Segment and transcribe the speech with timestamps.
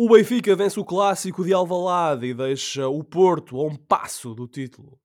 [0.00, 4.46] O Benfica vence o clássico de Alvalade e deixa o Porto a um passo do
[4.46, 4.96] título.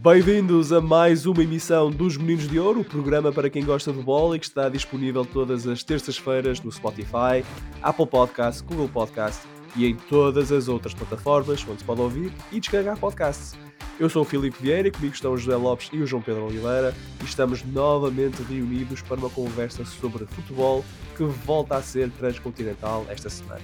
[0.00, 4.00] Bem-vindos a mais uma emissão dos Meninos de Ouro, o programa para quem gosta de
[4.04, 7.44] bola e que está disponível todas as terças-feiras no Spotify,
[7.82, 9.44] Apple Podcasts, Google Podcasts
[9.74, 13.71] e em todas as outras plataformas onde se pode ouvir e descarregar podcasts.
[14.02, 16.92] Eu sou o Filipe Vieira, comigo estão o José Lopes e o João Pedro Oliveira
[17.20, 20.84] e estamos novamente reunidos para uma conversa sobre futebol
[21.16, 23.62] que volta a ser transcontinental esta semana.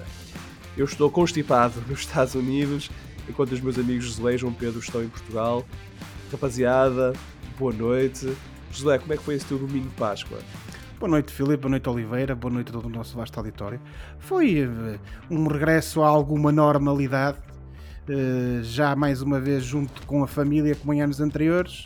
[0.77, 2.89] Eu estou constipado nos Estados Unidos,
[3.29, 5.67] enquanto os meus amigos José e João Pedro estão em Portugal.
[6.31, 7.15] Rapaziada,
[7.59, 8.33] boa noite.
[8.71, 10.39] José, como é que foi esse teu domingo de Páscoa?
[11.01, 11.57] Boa noite, Filipe.
[11.57, 12.37] Boa noite, Oliveira.
[12.37, 13.81] Boa noite a todo o nosso vasto auditório.
[14.21, 17.48] Foi uh, um regresso a alguma normalidade eh,
[18.63, 21.85] já mais uma vez junto com a família como em anos anteriores.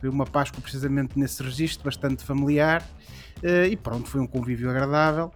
[0.00, 2.82] Foi uma Páscoa precisamente nesse registro, bastante familiar.
[3.42, 5.32] Eh, e pronto, foi um convívio agradável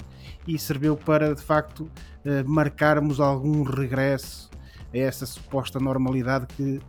[0.47, 1.91] e serviu para de facto
[2.25, 4.51] eh, marcarmos algum regresso
[4.95, 6.81] a essa suposta normalidade que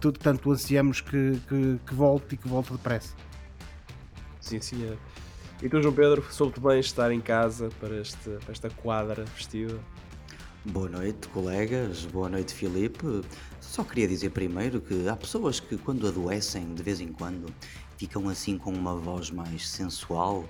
[0.00, 3.14] tudo tanto ansiamos que, que, que volte e que volte depressa.
[4.40, 4.84] Sim, sim.
[4.84, 4.96] É.
[5.62, 9.78] E tu, João Pedro, soube bem estar em casa para, este, para esta quadra vestida?
[10.66, 12.06] Boa noite, colegas.
[12.06, 13.20] Boa noite, Filipe.
[13.60, 17.52] Só queria dizer primeiro que há pessoas que, quando adoecem de vez em quando,
[17.98, 20.48] ficam assim com uma voz mais sensual.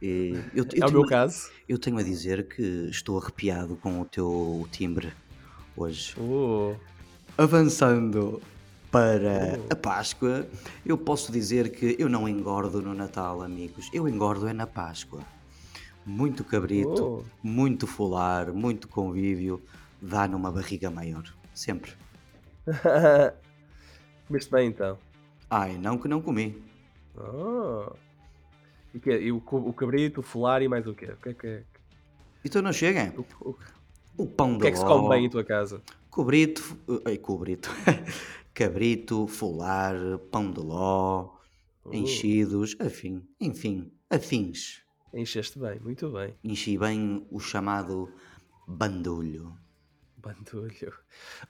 [0.00, 1.50] Eu, eu é o meu caso.
[1.68, 5.12] Eu tenho a dizer que estou arrepiado com o teu timbre
[5.76, 6.14] hoje.
[6.20, 6.76] Oh.
[7.36, 8.40] Avançando
[8.92, 9.72] para oh.
[9.72, 10.46] a Páscoa,
[10.86, 13.90] eu posso dizer que eu não engordo no Natal, amigos.
[13.92, 15.20] Eu engordo é na Páscoa
[16.04, 17.24] muito cabrito, oh.
[17.42, 19.62] muito folar, muito convívio,
[20.00, 21.24] dá numa barriga maior.
[21.54, 21.92] Sempre.
[24.26, 24.98] Comeste bem então?
[25.50, 26.62] Ai, não que não comi.
[27.16, 27.92] Oh.
[28.94, 31.06] E, que, e o, o cabrito, o folar e mais o quê?
[31.06, 31.62] O que é que é?
[32.44, 33.14] Então não chega?
[33.16, 33.58] O, o,
[34.16, 35.82] o pão O que é que se come bem em tua casa?
[36.10, 37.70] Cobrito, ai, cobrito.
[38.52, 39.94] cabrito, folar,
[40.30, 41.30] pão de ló,
[41.84, 41.94] oh.
[41.94, 44.82] enchidos, afim, enfim, afins.
[45.12, 46.34] Encheste bem, muito bem.
[46.42, 48.10] Enchi bem o chamado
[48.66, 49.54] bandulho.
[50.16, 50.92] Bandulho.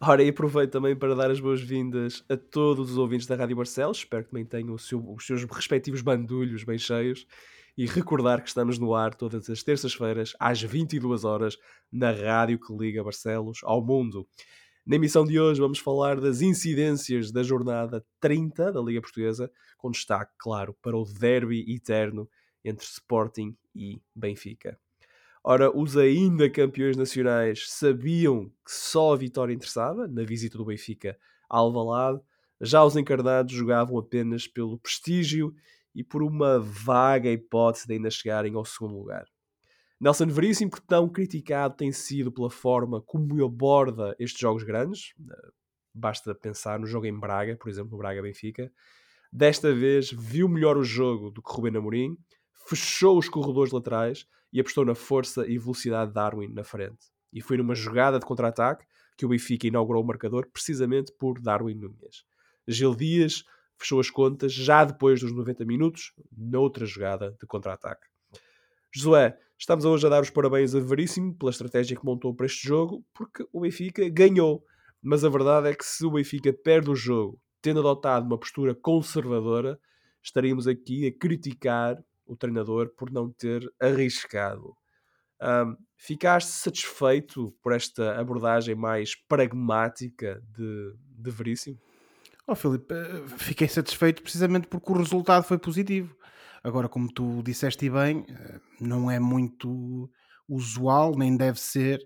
[0.00, 3.98] Ora, e aproveito também para dar as boas-vindas a todos os ouvintes da Rádio Barcelos.
[3.98, 7.24] Espero que também tenham seu, os seus respectivos bandulhos bem cheios.
[7.76, 11.56] E recordar que estamos no ar todas as terças-feiras, às 22 horas,
[11.90, 14.26] na rádio que liga Barcelos ao mundo.
[14.84, 19.90] Na emissão de hoje vamos falar das incidências da jornada 30 da Liga Portuguesa, com
[19.90, 22.28] destaque, claro, para o derby eterno
[22.64, 24.78] entre Sporting e Benfica.
[25.44, 31.18] Ora, os ainda campeões nacionais sabiam que só a vitória interessava na visita do Benfica
[31.50, 32.20] a Alvalade,
[32.60, 35.52] já os encarnados jogavam apenas pelo prestígio
[35.94, 39.26] e por uma vaga hipótese de ainda chegarem ao segundo lugar.
[40.00, 45.48] Nelson Veríssimo, que tão criticado tem sido pela forma como aborda estes jogos grandes, eh,
[45.94, 48.72] basta pensar no jogo em Braga, por exemplo, no Braga-Benfica,
[49.32, 52.16] desta vez viu melhor o jogo do que Rubén Amorim,
[52.66, 57.06] fechou os corredores laterais e apostou na força e velocidade de Darwin na frente.
[57.32, 58.84] E foi numa jogada de contra-ataque
[59.16, 62.24] que o Benfica inaugurou o marcador precisamente por Darwin Nunes.
[62.68, 63.44] Gil Dias
[63.78, 68.06] fechou as contas já depois dos 90 minutos, noutra jogada de contra-ataque.
[68.94, 72.66] Josué, estamos hoje a dar os parabéns a Veríssimo pela estratégia que montou para este
[72.66, 74.64] jogo, porque o Benfica ganhou.
[75.00, 78.74] Mas a verdade é que se o Benfica perde o jogo, tendo adotado uma postura
[78.74, 79.80] conservadora,
[80.22, 81.96] estaríamos aqui a criticar
[82.32, 84.74] o treinador por não ter arriscado.
[85.40, 91.78] Um, ficaste satisfeito por esta abordagem mais pragmática de, de Veríssimo?
[92.46, 96.16] Oh, Filipe, eh, fiquei satisfeito precisamente porque o resultado foi positivo.
[96.62, 100.10] Agora, como tu disseste bem, eh, não é muito
[100.48, 102.00] usual, nem deve ser,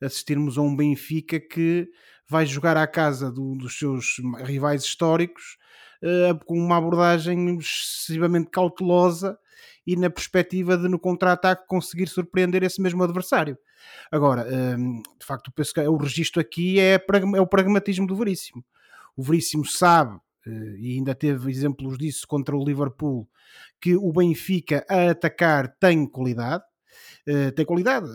[0.00, 1.88] assistirmos a um Benfica que
[2.28, 5.56] vai jogar à casa do, dos seus rivais históricos
[6.02, 9.38] uh, com uma abordagem excessivamente cautelosa
[9.86, 13.58] e na perspectiva de no contra-ataque conseguir surpreender esse mesmo adversário.
[14.10, 14.46] Agora,
[14.78, 16.94] hum, de facto, penso que o registro aqui é,
[17.36, 18.64] é o pragmatismo do Veríssimo.
[19.16, 23.28] O Veríssimo sabe, eh, e ainda teve exemplos disso contra o Liverpool,
[23.80, 26.64] que o Benfica a atacar tem qualidade,
[27.26, 28.06] Uh, tem qualidade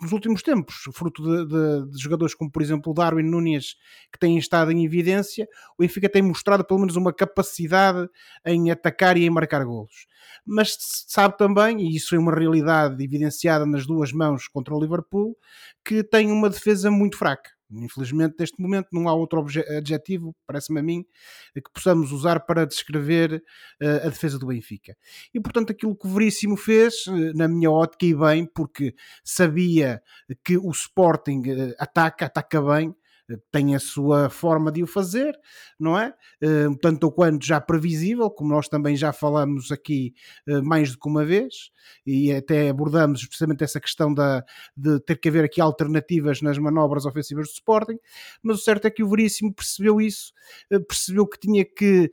[0.00, 3.76] nos últimos tempos, fruto de, de, de, jogadores como, por exemplo, o Darwin Nunes,
[4.12, 5.48] que têm estado em evidência.
[5.78, 8.08] O Benfica tem mostrado pelo menos uma capacidade
[8.44, 10.06] em atacar e em marcar golos
[10.44, 10.76] mas
[11.06, 15.36] sabe também, e isso é uma realidade evidenciada nas duas mãos contra o Liverpool,
[15.84, 17.50] que tem uma defesa muito fraca.
[17.70, 19.44] Infelizmente, neste momento, não há outro
[19.76, 21.04] adjetivo, parece-me a mim,
[21.54, 23.42] que possamos usar para descrever
[23.82, 24.96] uh, a defesa do Benfica.
[25.34, 30.02] E, portanto, aquilo que o Veríssimo fez, uh, na minha ótica, e bem, porque sabia
[30.44, 32.94] que o Sporting uh, ataca, ataca bem,
[33.50, 35.38] tem a sua forma de o fazer,
[35.78, 36.14] não é?
[36.42, 40.14] Uh, tanto ou quanto já previsível, como nós também já falamos aqui
[40.48, 41.70] uh, mais do que uma vez,
[42.06, 44.44] e até abordamos precisamente essa questão da,
[44.76, 47.98] de ter que haver aqui alternativas nas manobras ofensivas do Sporting,
[48.42, 50.32] mas o certo é que o Veríssimo percebeu isso,
[50.72, 52.10] uh, percebeu que tinha que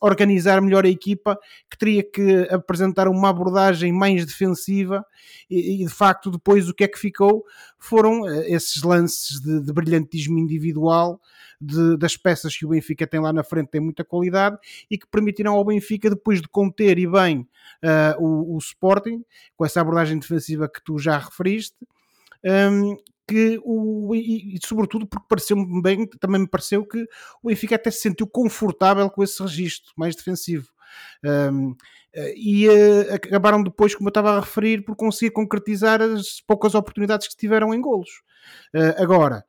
[0.00, 1.38] organizar melhor a equipa,
[1.70, 5.04] que teria que apresentar uma abordagem mais defensiva,
[5.50, 7.44] e, e de facto depois o que é que ficou
[7.82, 11.20] foram esses lances de, de brilhantismo individual
[11.60, 14.58] de, das peças que o Benfica tem lá na frente, tem muita qualidade
[14.90, 17.40] e que permitirão ao Benfica, depois de conter e bem
[17.82, 19.24] uh, o, o, Sporting,
[19.56, 21.76] com essa abordagem defensiva que tu já referiste,
[22.44, 22.96] um,
[23.26, 27.02] que o, e, e, sobretudo porque pareceu-me bem, também me pareceu que
[27.42, 30.68] o Benfica até se sentiu confortável com esse registro mais defensivo.
[31.24, 31.74] Um,
[32.36, 37.28] e uh, acabaram depois, como eu estava a referir, por conseguir concretizar as poucas oportunidades
[37.28, 38.22] que tiveram em golos.
[38.74, 39.44] Uh, agora,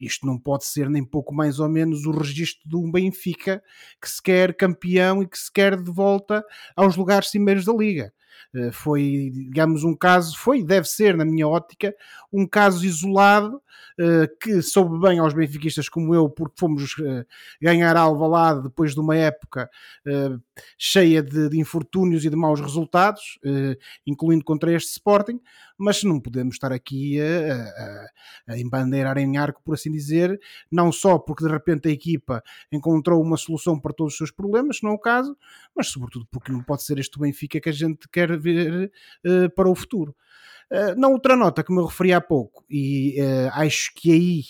[0.00, 3.62] isto não pode ser nem pouco mais ou menos o registro de um Benfica
[4.00, 6.44] que se quer campeão e que se quer de volta
[6.74, 8.12] aos lugares cimeiros da Liga.
[8.54, 11.94] Eh, foi, digamos, um caso, foi, deve ser, na minha ótica,
[12.32, 13.60] um caso isolado
[13.98, 17.26] eh, que soube bem aos benfiquistas como eu, porque fomos eh,
[17.60, 19.68] ganhar Alvalade depois de uma época
[20.78, 23.38] cheia de, de infortúnios e de maus resultados,
[24.06, 25.40] incluindo contra este Sporting,
[25.76, 28.06] mas não podemos estar aqui a,
[28.48, 30.38] a, a embandeirar em arco, por assim dizer,
[30.70, 34.78] não só porque de repente a equipa encontrou uma solução para todos os seus problemas,
[34.78, 35.36] se não é o caso,
[35.74, 38.90] mas sobretudo porque não pode ser este Benfica que a gente quer ver
[39.26, 40.14] uh, para o futuro.
[40.70, 44.42] Uh, na outra nota que me referi há pouco, e uh, acho que aí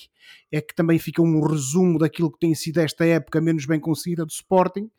[0.50, 4.24] é que também fica um resumo daquilo que tem sido esta época menos bem conseguida
[4.24, 4.90] do Sporting,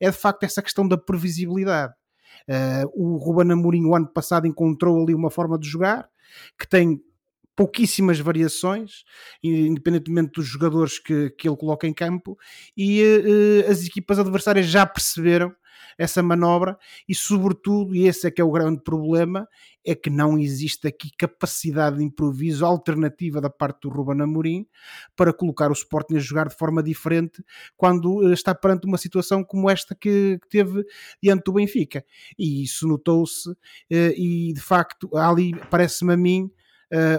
[0.00, 1.94] é de facto essa questão da previsibilidade.
[2.48, 6.08] Uh, o Ruben Amorim, o ano passado, encontrou ali uma forma de jogar
[6.58, 7.00] que tem
[7.56, 9.04] pouquíssimas variações,
[9.42, 12.36] independentemente dos jogadores que, que ele coloca em campo,
[12.76, 15.54] e uh, as equipas adversárias já perceberam
[15.98, 16.76] essa manobra
[17.08, 19.48] e, sobretudo, e esse é que é o grande problema,
[19.84, 24.66] é que não existe aqui capacidade de improviso alternativa da parte do Ruben Amorim
[25.14, 27.44] para colocar o Sporting a jogar de forma diferente
[27.76, 30.84] quando eh, está perante uma situação como esta que, teve
[31.22, 32.04] diante do Benfica.
[32.38, 33.50] E isso notou-se
[33.90, 36.50] eh, e, de facto, ali parece-me a mim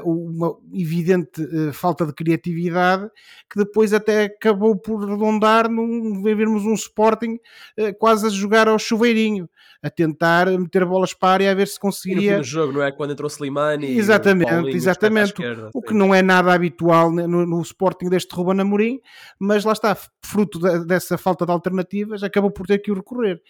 [0.03, 3.09] uma evidente uh, falta de criatividade
[3.49, 7.39] que depois até acabou por redondar num vermos um Sporting
[7.79, 9.49] uh, quase a jogar ao chuveirinho,
[9.83, 12.37] a tentar meter bolas para a área a ver se conseguiria.
[12.37, 12.91] no jogo, não é?
[12.91, 13.97] Quando entrou Slimani.
[13.97, 15.29] Exatamente, o exatamente.
[15.29, 18.99] Esquerda, o que não é nada habitual no, no Sporting deste Ruben Amorim,
[19.39, 23.41] mas lá está, fruto de, dessa falta de alternativas, acabou por ter que o recorrer.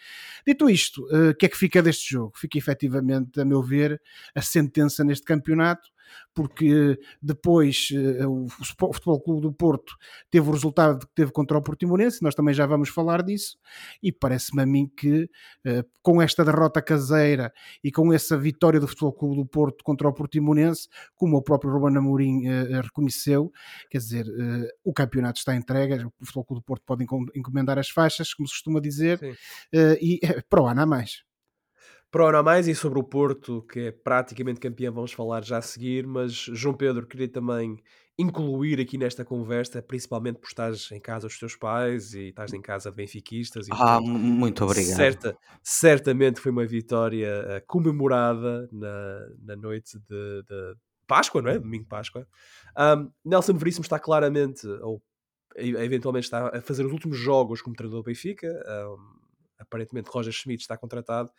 [0.46, 2.34] Dito isto, o que é que fica deste jogo?
[2.36, 4.00] Fica efetivamente, a meu ver,
[4.36, 5.95] a sentença neste campeonato
[6.34, 8.48] porque depois uh, o
[8.94, 9.96] Futebol Clube do Porto
[10.30, 13.58] teve o resultado que teve contra o Portimonense, nós também já vamos falar disso,
[14.04, 17.54] e parece-me a mim que uh, com esta derrota caseira
[17.84, 21.72] e com essa vitória do Futebol Clube do Porto contra o Portimonense, como o próprio
[21.72, 23.52] Ruben Amorim uh, reconheceu,
[23.90, 24.26] quer dizer,
[24.84, 27.06] o campeonato está entregue, o Futebol Clube do Porto pode
[27.36, 29.20] encomendar as faixas, como se costuma dizer,
[30.02, 30.20] e
[30.50, 31.24] para o ano a mais
[32.16, 35.62] para o mais e sobre o Porto, que é praticamente campeão, vamos falar já a
[35.62, 37.78] seguir, mas João Pedro, queria também
[38.18, 42.62] incluir aqui nesta conversa, principalmente por estás em casa dos teus pais e estás em
[42.62, 43.68] casa de benfiquistas.
[43.68, 44.96] E, ah, muito obrigado.
[44.96, 51.60] Certa, certamente foi uma vitória uh, comemorada na, na noite de, de, Páscoa, não é?
[51.60, 52.26] Domingo de Páscoa.
[52.78, 55.04] Um, Nelson Veríssimo está claramente, ou
[55.58, 58.48] eventualmente está a fazer os últimos jogos como treinador do Benfica.
[58.48, 59.20] Um,
[59.60, 61.30] aparentemente Roger Schmidt está contratado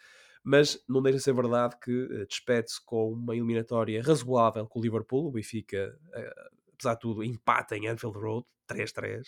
[0.46, 4.82] mas não deixa de ser verdade que uh, despede-se com uma eliminatória razoável com o
[4.82, 5.26] Liverpool.
[5.26, 9.24] O Benfica, uh, apesar de tudo, empata em Anfield Road, 3-3.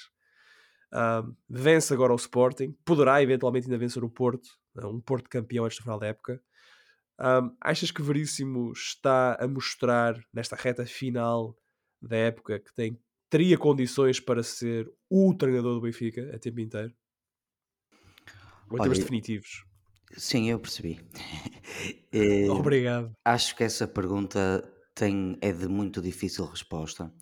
[0.93, 4.47] Um, vence agora o Sporting, poderá eventualmente ainda vencer o Porto,
[4.77, 6.41] uh, um Porto campeão antes do final da época.
[7.19, 11.59] Um, achas que Veríssimo está a mostrar nesta reta final
[12.01, 12.97] da época que tem,
[13.29, 16.95] teria condições para ser o treinador do Benfica a tempo inteiro?
[18.71, 19.68] Ou em termos definitivos?
[20.17, 21.01] Sim, eu percebi.
[22.11, 23.13] Eh, Obrigado.
[23.23, 27.13] acho que essa pergunta tem, é de muito difícil resposta,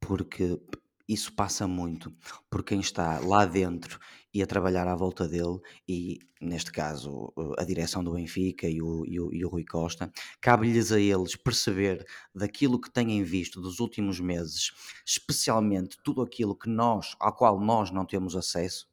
[0.00, 0.60] porque
[1.08, 2.14] isso passa muito
[2.48, 3.98] por quem está lá dentro
[4.32, 9.04] e a trabalhar à volta dele, e neste caso a direção do Benfica e o,
[9.06, 13.80] e o, e o Rui Costa, cabe-lhes a eles perceber daquilo que têm visto dos
[13.80, 14.70] últimos meses,
[15.04, 18.87] especialmente tudo aquilo que nós, ao qual nós não temos acesso,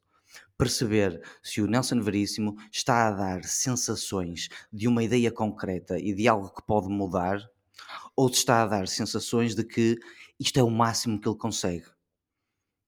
[0.56, 6.26] perceber se o Nelson Veríssimo está a dar sensações de uma ideia concreta e de
[6.26, 7.38] algo que pode mudar,
[8.14, 9.98] ou se está a dar sensações de que
[10.40, 11.86] isto é o máximo que ele consegue.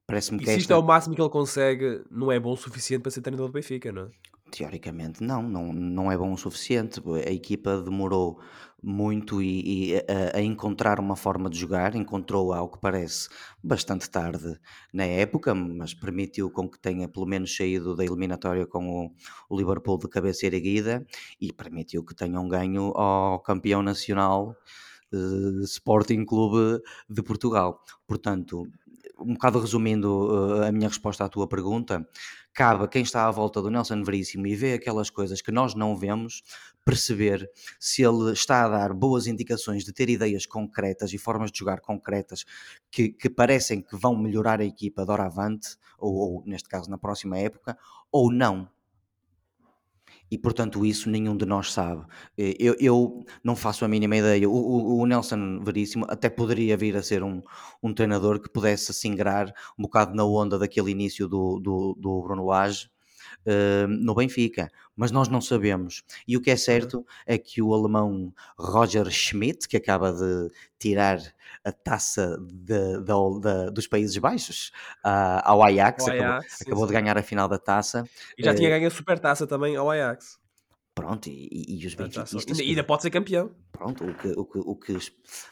[0.06, 2.56] Parece-me que e se isto é o máximo que ele consegue, não é bom o
[2.56, 4.10] suficiente para ser treinador do Benfica, não é?
[4.50, 7.00] Teoricamente não, não, não é bom o suficiente.
[7.26, 8.40] A equipa demorou
[8.82, 13.28] muito e, e a, a, encontrar uma forma de jogar, encontrou ao que parece
[13.62, 14.58] bastante tarde
[14.92, 19.12] na época, mas permitiu com que tenha pelo menos saído da eliminatória com o,
[19.48, 21.04] o Liverpool de cabeça erguida
[21.40, 24.56] e permitiu que tenha um ganho ao campeão nacional
[25.12, 27.82] uh, Sporting Clube de Portugal.
[28.06, 28.68] Portanto,
[29.18, 32.06] um bocado resumindo uh, a minha resposta à tua pergunta,
[32.58, 35.76] cabe a quem está à volta do Nelson Veríssimo e vê aquelas coisas que nós
[35.76, 36.42] não vemos,
[36.84, 37.48] perceber
[37.78, 41.80] se ele está a dar boas indicações de ter ideias concretas e formas de jogar
[41.80, 42.44] concretas
[42.90, 47.38] que, que parecem que vão melhorar a equipa doravante, ou, ou neste caso na próxima
[47.38, 47.78] época,
[48.10, 48.68] ou não
[50.30, 52.04] e portanto isso nenhum de nós sabe.
[52.36, 54.48] Eh, eu, eu não faço a mínima ideia.
[54.48, 57.42] O, o, o, Nelson Veríssimo até poderia vir a ser um,
[57.82, 62.46] um treinador que pudesse singrar um bocado na onda daquele início do, do, do Bruno
[62.46, 62.90] Lage
[63.46, 66.02] uh, no Benfica, mas nós não sabemos.
[66.26, 66.58] E o que é uhum.
[66.58, 71.18] certo é que o alemão Roger Schmidt, que acaba de tirar
[71.64, 74.72] a taça de, de, de, dos Países Baixos
[75.04, 76.92] uh, ao Ajax, Ajax acabou, sim, acabou sim.
[76.92, 78.04] de ganhar a final da taça.
[78.36, 80.38] E já tinha ganho a super taça também ao Ajax.
[80.98, 82.58] Pronto, e, e os benfiquistas.
[82.58, 83.54] E ainda pode ser campeão.
[83.70, 84.98] Pronto, o que, o que, o que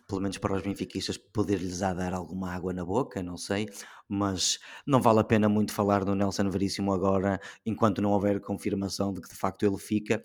[0.08, 3.68] pelo menos para os benfiquistas, poder-lhes dar alguma água na boca, não sei,
[4.08, 9.12] mas não vale a pena muito falar do Nelson Veríssimo agora, enquanto não houver confirmação
[9.12, 10.20] de que de facto ele fica.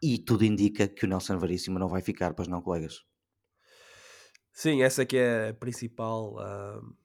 [0.00, 3.02] E tudo indica que o Nelson Veríssimo não vai ficar, pois não, colegas?
[4.52, 6.96] Sim, essa que é a principal uh,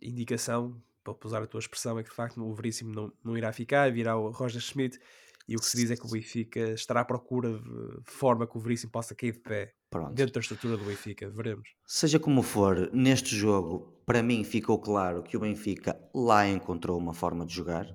[0.00, 3.52] indicação, para usar a tua expressão, é que de facto o Veríssimo não, não irá
[3.52, 5.00] ficar, virá o Roger Schmidt
[5.48, 8.56] e o que se diz é que o Benfica estará à procura de forma que
[8.56, 10.12] o Veríssimo possa cair de pé Pronto.
[10.12, 11.30] dentro da estrutura do Benfica.
[11.30, 11.68] Veremos.
[11.86, 17.14] Seja como for, neste jogo, para mim ficou claro que o Benfica lá encontrou uma
[17.14, 17.86] forma de jogar.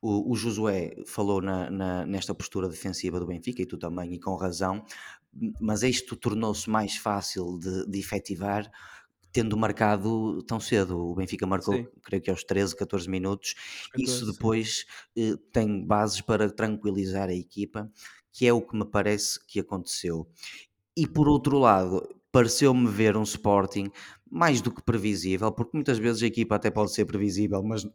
[0.00, 4.18] O, o Josué falou na, na, nesta postura defensiva do Benfica, e tu também, e
[4.18, 4.82] com razão,
[5.60, 8.70] mas isto tornou-se mais fácil de, de efetivar
[9.32, 10.98] tendo marcado tão cedo.
[10.98, 11.86] O Benfica marcou, Sim.
[12.02, 13.54] creio que aos 13, 14 minutos.
[13.92, 17.90] 14, Isso depois eh, tem bases para tranquilizar a equipa,
[18.32, 20.28] que é o que me parece que aconteceu.
[20.96, 23.90] E por outro lado, pareceu-me ver um Sporting
[24.30, 27.86] mais do que previsível, porque muitas vezes a equipa até pode ser previsível, mas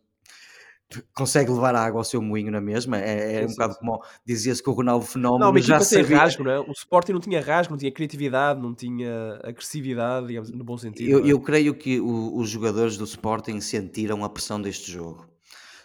[1.14, 2.98] consegue levar água ao seu moinho na mesma.
[2.98, 6.18] É, é um bocado como dizia-se que o Ronaldo Fenómeno não, já sabia.
[6.18, 6.60] rasgo, não é?
[6.60, 11.10] O Sporting não tinha rasgo, não tinha criatividade, não tinha agressividade, digamos, no bom sentido.
[11.10, 11.28] Eu, é?
[11.28, 15.28] eu creio que o, os jogadores do Sporting sentiram a pressão deste jogo.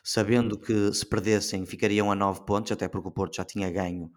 [0.02, 4.10] Sabendo que se perdessem ficariam a 9 pontos, até porque o Porto já tinha ganho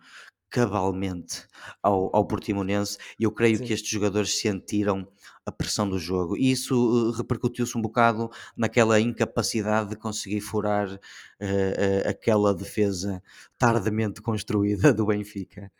[0.49, 1.45] cabalmente
[1.81, 3.63] ao, ao Portimonense, e eu creio Sim.
[3.65, 5.07] que estes jogadores sentiram
[5.45, 6.37] a pressão do jogo.
[6.37, 13.21] E isso uh, repercutiu-se um bocado naquela incapacidade de conseguir furar uh, uh, aquela defesa
[13.57, 15.71] tardemente construída do Benfica.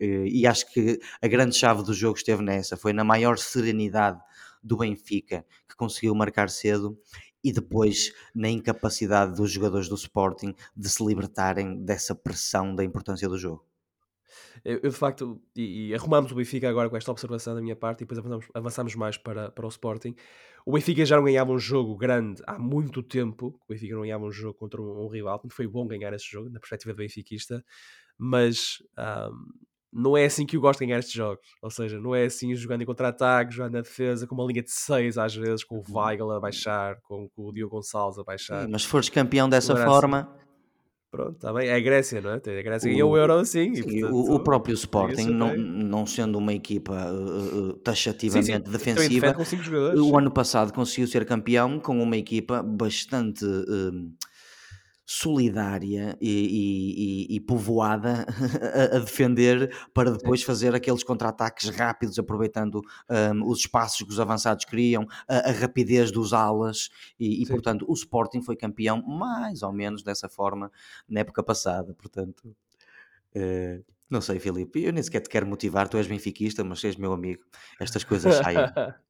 [0.00, 4.20] e acho que a grande chave do jogo esteve nessa, foi na maior serenidade
[4.62, 6.98] do Benfica, que conseguiu marcar cedo
[7.42, 13.28] e depois na incapacidade dos jogadores do Sporting de se libertarem dessa pressão da importância
[13.28, 13.67] do jogo.
[14.64, 17.76] Eu, eu de facto, e, e, arrumamos o Benfica agora com esta observação da minha
[17.76, 20.14] parte e depois avançamos, mais para, para o Sporting.
[20.64, 23.58] O Benfica já não ganhava um jogo grande há muito tempo.
[23.64, 26.50] O Benfica não ganhava um jogo contra um, um rival, foi bom ganhar esse jogo,
[26.50, 27.64] na perspectiva do benfiquista,
[28.18, 31.46] mas um, não é assim que eu gosto de ganhar estes jogos.
[31.62, 34.70] Ou seja, não é assim jogando em contra-ataque, jogando na defesa, com uma linha de
[34.70, 35.98] 6 às vezes, com o uhum.
[35.98, 38.64] Weigl a baixar, com, com o Diogo Gonçalves a baixar.
[38.64, 40.36] Sim, mas se fores campeão dessa forma.
[41.10, 41.68] Pronto, está bem.
[41.68, 42.34] É a Grécia, não é?
[42.34, 43.74] A Grécia ganhou o Euro sim.
[43.74, 48.70] sim portanto, o, o, próprio Sporting, não, não sendo uma equipa uh, taxativamente sim, sim.
[48.70, 49.34] defensiva,
[49.96, 53.44] o ano passado conseguiu ser campeão com uma equipa bastante.
[53.44, 54.12] Uh,
[55.10, 58.26] solidária e, e, e povoada
[58.92, 64.20] a, a, defender para depois fazer aqueles contra-ataques rápidos, aproveitando um, os espaços que os
[64.20, 69.62] avançados criam, a, a rapidez dos alas, e, e portanto o Sporting foi campeão mais
[69.62, 70.70] ou menos dessa forma
[71.08, 71.94] na época passada.
[71.94, 72.54] Portanto,
[73.34, 76.96] uh, não sei, Filipe, eu nem sequer te quero motivar, tu és benfiquista, mas és
[76.96, 77.42] meu amigo,
[77.80, 78.58] estas coisas saem.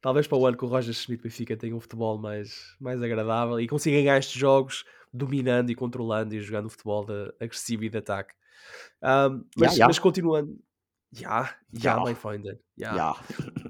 [0.00, 3.60] Talvez para o ano que o Roger Schmidt Benfica tenha um futebol mais, mais agradável
[3.60, 4.84] e consiga ganhar estes jogos
[5.18, 8.34] dominando e controlando e jogando futebol de agressivo e de ataque.
[9.02, 9.86] Um, mas, yeah, yeah.
[9.86, 10.58] mas continuando,
[11.12, 12.58] já, já, my friend.
[12.76, 13.16] Já.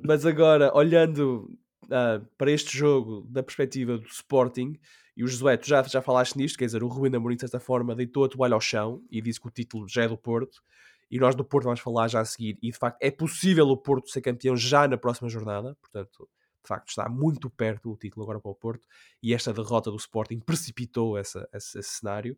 [0.05, 1.51] Mas agora, olhando
[1.85, 4.79] uh, para este jogo da perspectiva do Sporting,
[5.17, 7.59] e o Josué, tu já, já falaste nisto, quer dizer, o Rubem Amorim, de certa
[7.59, 10.63] forma, deitou a toalha ao chão e disse que o título já é do Porto,
[11.11, 13.77] e nós do Porto vamos falar já a seguir, e de facto é possível o
[13.77, 16.29] Porto ser campeão já na próxima jornada, portanto,
[16.69, 18.87] de facto está muito perto o título agora para o Porto,
[19.23, 22.37] e esta derrota do Sporting precipitou essa, esse, esse cenário.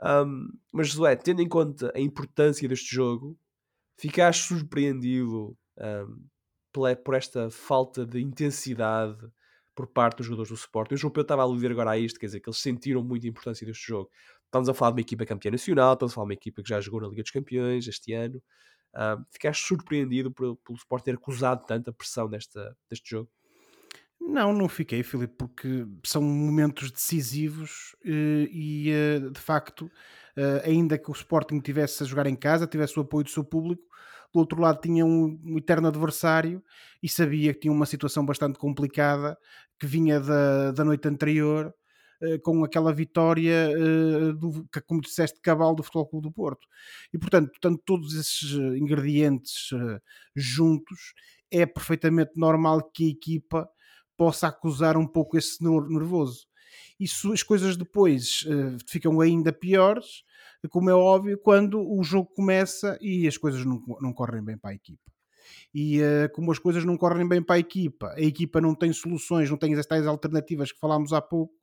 [0.00, 3.36] Um, mas Josué, tendo em conta a importância deste jogo,
[3.98, 6.28] ficaste surpreendido um,
[7.04, 9.18] por esta falta de intensidade
[9.74, 10.92] por parte dos jogadores do Sport.
[10.92, 13.26] O João Pedro estava a aludir agora a isto, quer dizer, que eles sentiram muita
[13.26, 14.08] importância deste jogo.
[14.44, 16.68] Estamos a falar de uma equipa campeã nacional, estamos a falar de uma equipa que
[16.68, 18.40] já jogou na Liga dos Campeões este ano.
[18.94, 23.30] Um, ficaste surpreendido por, pelo Sport ter acusado tanta pressão nesta, deste jogo?
[24.20, 29.90] Não, não fiquei, Filipe, porque são momentos decisivos eh, e, eh, de facto,
[30.36, 33.44] eh, ainda que o Sporting tivesse a jogar em casa, tivesse o apoio do seu
[33.44, 33.82] público,
[34.32, 36.62] do outro lado tinha um, eterno adversário
[37.02, 39.38] e sabia que tinha uma situação bastante complicada
[39.78, 41.74] que vinha da, da noite anterior
[42.42, 43.70] com aquela vitória
[44.34, 46.66] do, como disseste, cabal do Futebol Clube do Porto.
[47.12, 49.70] E portanto, tanto todos esses ingredientes
[50.34, 51.14] juntos,
[51.50, 53.70] é perfeitamente normal que a equipa
[54.18, 56.46] possa acusar um pouco esse nervoso.
[56.98, 60.24] Isso, as coisas depois uh, ficam ainda piores,
[60.68, 64.70] como é óbvio, quando o jogo começa e as coisas não, não correm bem para
[64.70, 65.10] a equipa.
[65.72, 68.92] E uh, como as coisas não correm bem para a equipa, a equipa não tem
[68.92, 71.54] soluções, não tem as alternativas que falámos há pouco,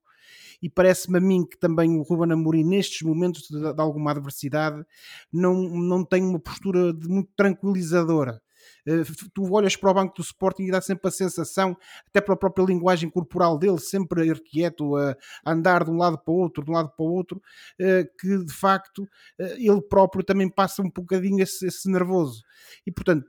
[0.62, 4.83] e parece-me a mim que também o Ruben Amorim, nestes momentos de, de, alguma adversidade,
[5.31, 8.41] não, não tem uma postura de, muito tranquilizadora.
[8.86, 11.77] Eh, tu olhas para o banco do Sporting e dá sempre a sensação,
[12.08, 15.15] até pela própria linguagem corporal dele, sempre irquieto, a
[15.46, 17.42] andar de um lado para o outro, de um lado para o outro,
[17.80, 19.08] eh, que de facto
[19.39, 22.44] eh, ele próprio também passa um bocadinho esse, esse nervoso.
[22.86, 23.25] E portanto,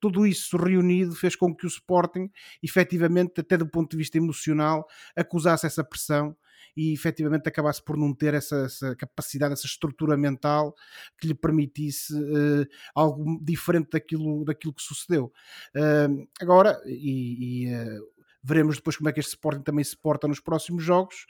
[0.00, 2.30] tudo isso reunido fez com que o Sporting,
[2.62, 6.36] efetivamente, até do ponto de vista emocional, acusasse essa pressão
[6.78, 10.72] e efetivamente acabasse por não ter essa, essa capacidade, essa estrutura mental
[11.20, 15.32] que lhe permitisse uh, algo diferente daquilo, daquilo que sucedeu.
[15.74, 18.06] Uh, agora, e, e uh,
[18.44, 21.26] veremos depois como é que este Sporting também se porta nos próximos jogos.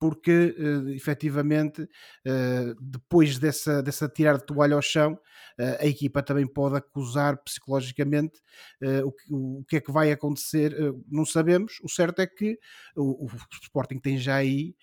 [0.00, 6.22] Porque uh, efetivamente uh, depois dessa, dessa tirar de toalha ao chão, uh, a equipa
[6.22, 8.40] também pode acusar psicologicamente
[8.82, 10.74] uh, o, que, o, que é que vai acontecer,
[11.06, 11.74] não sabemos.
[11.82, 12.58] O certo é que
[12.96, 13.30] o, o
[13.62, 14.74] Sporting tem já aí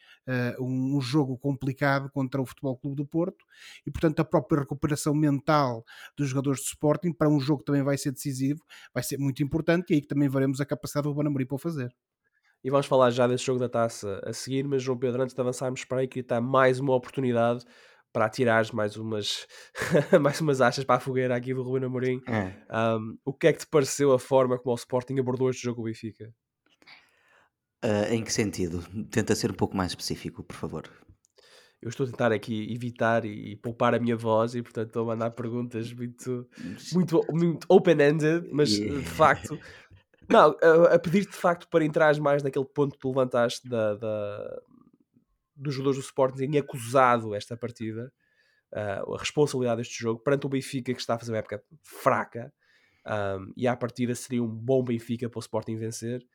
[0.60, 3.46] um, um, jogo complicado contra o Futebol Clube do Porto
[3.86, 5.84] e, portanto, a própria recuperação mental
[6.16, 8.62] dos jogadores de Sporting para um jogo que também vai ser decisivo,
[8.94, 11.60] vai ser muito importante e aí também veremos a capacidade do Ruben Amorim para o
[11.60, 11.96] fazer
[12.68, 15.40] e vamos falar já desse jogo da taça a seguir, mas João Pedro, antes de
[15.40, 17.64] avançarmos para aí, que está mais uma oportunidade
[18.12, 19.48] para atirar mais umas,
[20.22, 22.22] mais umas achas para a fogueira aqui do Ruben Amorim.
[22.28, 22.54] É.
[22.70, 25.80] Um, o que é que te pareceu a forma como o Sporting abordou este jogo
[25.80, 26.30] o Benfica?
[27.86, 28.84] Uh, em que sentido?
[29.12, 30.92] Tenta ser um pouco mais específico, por favor.
[31.82, 35.04] Eu estou a tentar aqui evitar e, e poupar a minha voz e, portanto, estou
[35.04, 36.50] a mandar perguntas muito,
[36.92, 39.00] muito, muito open-ended, mas yeah.
[39.00, 39.58] de facto
[40.30, 43.96] Não, a, a pedir-te de facto para entrares mais naquele ponto que tu levantaste da,
[43.96, 44.62] da,
[45.56, 48.12] dos jogadores do Sporting terem acusado esta partida,
[48.74, 52.54] uh, a responsabilidade deste jogo, perante o Benfica que está a fazer uma época fraca,
[53.06, 56.26] um, e à partida seria um bom Benfica para o Sporting vencer,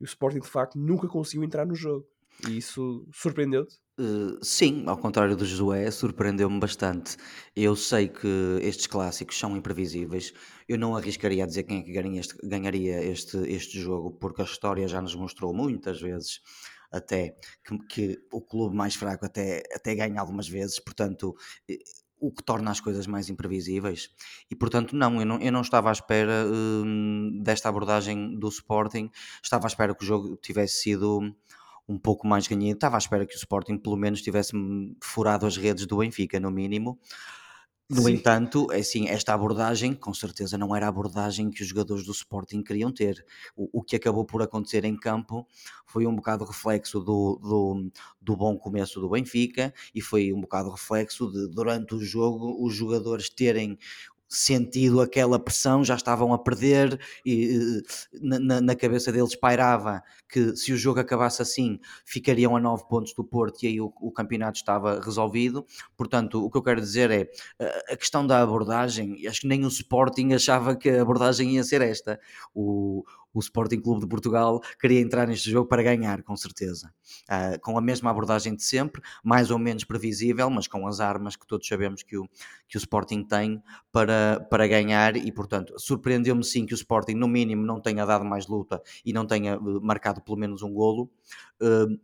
[0.00, 2.06] e o Sporting de facto nunca conseguiu entrar no jogo.
[2.48, 3.76] E isso surpreendeu-te?
[3.98, 7.16] Uh, sim, ao contrário do Josué, surpreendeu-me bastante.
[7.54, 10.32] Eu sei que estes clássicos são imprevisíveis.
[10.66, 14.40] Eu não arriscaria a dizer quem é que ganharia este, ganharia este, este jogo, porque
[14.40, 16.40] a história já nos mostrou muitas vezes
[16.90, 21.34] até que, que o clube mais fraco até, até ganha algumas vezes, portanto
[21.68, 21.78] eh,
[22.20, 24.10] o que torna as coisas mais imprevisíveis.
[24.50, 29.10] E portanto, não, eu não, eu não estava à espera hum, desta abordagem do Sporting,
[29.42, 31.34] estava à espera que o jogo tivesse sido
[31.90, 32.74] um pouco mais ganhado.
[32.74, 34.52] Estava à espera que o Sporting pelo menos tivesse
[35.02, 36.98] furado as redes do Benfica, no mínimo.
[37.90, 38.12] No Sim.
[38.12, 42.12] entanto, é assim, esta abordagem com certeza não era a abordagem que os jogadores do
[42.12, 43.26] Sporting queriam ter.
[43.56, 45.44] O, o que acabou por acontecer em campo
[45.84, 50.70] foi um bocado reflexo do, do, do, bom começo do Benfica e foi um bocado
[50.70, 53.76] reflexo de, durante o jogo, os jogadores terem
[54.30, 57.82] sentido aquela pressão, já estavam a perder e
[58.22, 63.12] na, na, cabeça deles pairava que se o jogo acabasse assim ficariam a 9 pontos
[63.12, 65.66] do Porto e aí o, o, campeonato estava resolvido.
[65.96, 67.28] Portanto, o que eu quero dizer é
[67.92, 71.82] a questão da abordagem, acho que nem o Sporting achava que a abordagem ia ser
[71.82, 72.20] esta.
[72.54, 76.92] O, o Sporting Clube de Portugal queria entrar neste jogo para ganhar, com certeza.
[77.28, 81.36] Uh, com a mesma abordagem de sempre, mais ou menos previsível, mas com as armas
[81.36, 82.28] que todos sabemos que o,
[82.68, 83.62] que o Sporting tem
[83.92, 88.24] para, para ganhar e, portanto, surpreendeu-me sim que o Sporting, no mínimo, não tenha dado
[88.24, 91.10] mais luta e não tenha eh, marcado pelo menos um golo.
[91.60, 91.98] Uh,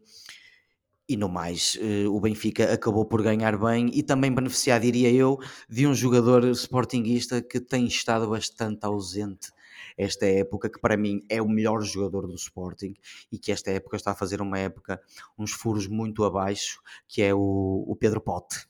[1.08, 5.38] e no mais, eh, o Benfica acabou por ganhar bem e também beneficiar, diria eu,
[5.68, 9.52] de um jogador sportinguista que tem estado bastante ausente
[9.96, 12.94] esta época, que para mim é o melhor jogador do Sporting
[13.30, 15.00] e que esta época está a fazer uma época,
[15.38, 18.66] uns furos muito abaixo, que é o, o Pedro Pote.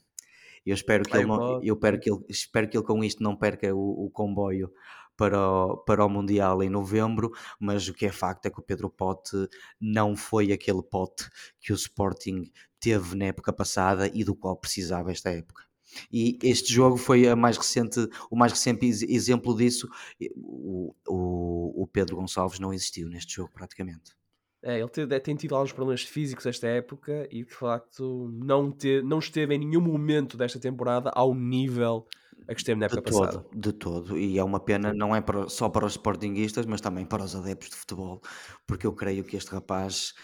[0.64, 3.36] Eu espero que, ele, não, eu espero que, ele, espero que ele com isto não
[3.36, 4.72] perca o, o comboio
[5.16, 8.62] para o, para o Mundial em novembro, mas o que é facto é que o
[8.62, 9.48] Pedro Pote
[9.80, 11.28] não foi aquele pote
[11.60, 15.65] que o Sporting teve na época passada e do qual precisava esta época.
[16.12, 19.88] E este jogo foi mais recente, o mais recente exemplo disso.
[20.36, 24.14] O, o, o Pedro Gonçalves não existiu neste jogo praticamente.
[24.62, 29.00] É, ele tem, tem tido alguns problemas físicos esta época e de facto não, te,
[29.02, 32.06] não esteve em nenhum momento desta temporada ao nível
[32.48, 33.46] a que esteve na época de todo, passada.
[33.54, 37.04] De todo, e é uma pena, não é para, só para os sportinguistas, mas também
[37.04, 38.20] para os adeptos de futebol,
[38.66, 40.14] porque eu creio que este rapaz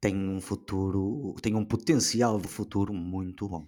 [0.00, 3.66] tem um futuro, tem um potencial de futuro muito bom.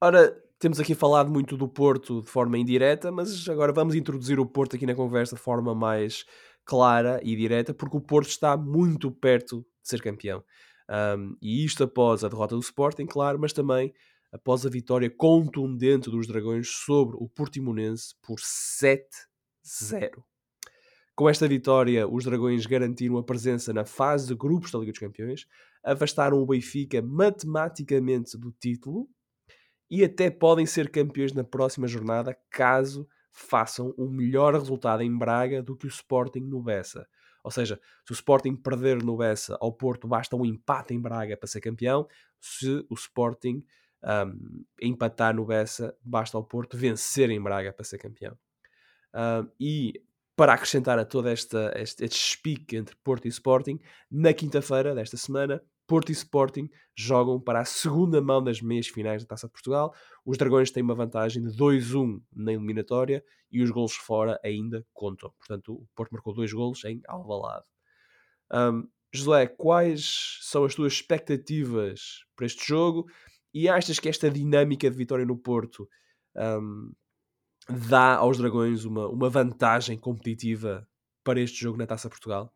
[0.00, 4.44] Ora, temos aqui falado muito do Porto de forma indireta, mas agora vamos introduzir o
[4.44, 6.26] Porto aqui na conversa de forma mais
[6.66, 10.44] clara e direta, porque o Porto está muito perto de ser campeão.
[10.90, 13.94] Um, e isto após a derrota do Sporting, claro, mas também
[14.30, 20.22] após a vitória contundente dos Dragões sobre o Portimonense por 7-0.
[21.14, 25.00] Com esta vitória, os Dragões garantiram a presença na fase de grupos da Liga dos
[25.00, 25.46] Campeões,
[25.82, 29.08] afastaram o Benfica matematicamente do título
[29.90, 35.62] e até podem ser campeões na próxima jornada caso façam um melhor resultado em Braga
[35.62, 37.06] do que o Sporting no Bessa.
[37.44, 41.36] Ou seja, se o Sporting perder no Bessa ao Porto, basta um empate em Braga
[41.36, 42.08] para ser campeão.
[42.40, 43.62] Se o Sporting
[44.02, 48.36] um, empatar no Bessa, basta ao Porto vencer em Braga para ser campeão.
[49.14, 50.02] Um, e
[50.34, 53.78] para acrescentar a toda esta este, este speak entre Porto e Sporting,
[54.10, 59.22] na quinta-feira desta semana, Porto e Sporting jogam para a segunda mão das meias finais
[59.22, 59.94] da Taça de Portugal.
[60.24, 65.32] Os Dragões têm uma vantagem de 2-1 na eliminatória e os golos fora ainda contam.
[65.38, 67.64] Portanto, o Porto marcou dois golos em Alvalade.
[68.52, 73.06] Um, José, quais são as tuas expectativas para este jogo?
[73.54, 75.88] E achas que esta dinâmica de vitória no Porto
[76.34, 76.92] um,
[77.88, 80.86] dá aos Dragões uma, uma vantagem competitiva
[81.24, 82.55] para este jogo na Taça Portugal?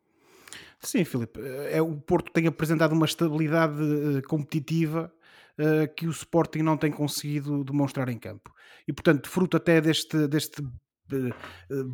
[0.80, 1.40] Sim, Filipe.
[1.70, 5.12] É, o Porto tem apresentado uma estabilidade uh, competitiva
[5.58, 8.52] uh, que o Sporting não tem conseguido demonstrar em campo.
[8.88, 10.62] E, portanto, fruto até deste, deste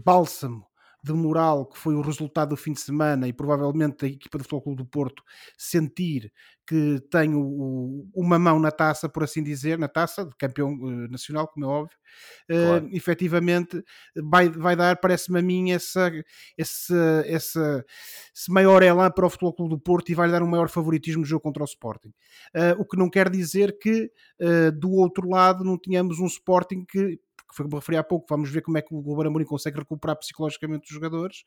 [0.05, 0.67] bálsamo
[1.07, 4.45] de moral que foi o resultado do fim de semana e provavelmente a equipa do
[4.45, 5.23] Futebol Clube do Porto
[5.57, 6.33] sentir
[6.67, 11.09] que tem o, uma mão na taça, por assim dizer, na taça de campeão uh,
[11.09, 11.97] nacional, como é óbvio,
[12.51, 13.81] uh, efetivamente
[14.17, 16.11] vai, vai dar, parece-me a mim, essa,
[16.59, 16.93] esse,
[17.27, 17.61] esse,
[18.35, 21.21] esse maior elan para o Futebol Clube do Porto e vai dar um maior favoritismo
[21.21, 22.09] no jogo contra o Sporting.
[22.53, 26.85] Uh, o que não quer dizer que uh, do outro lado não tenhamos um Sporting
[26.85, 27.21] que
[27.57, 30.17] foi como referi há pouco, vamos ver como é que o Ruben Amorim consegue recuperar
[30.17, 31.45] psicologicamente os jogadores,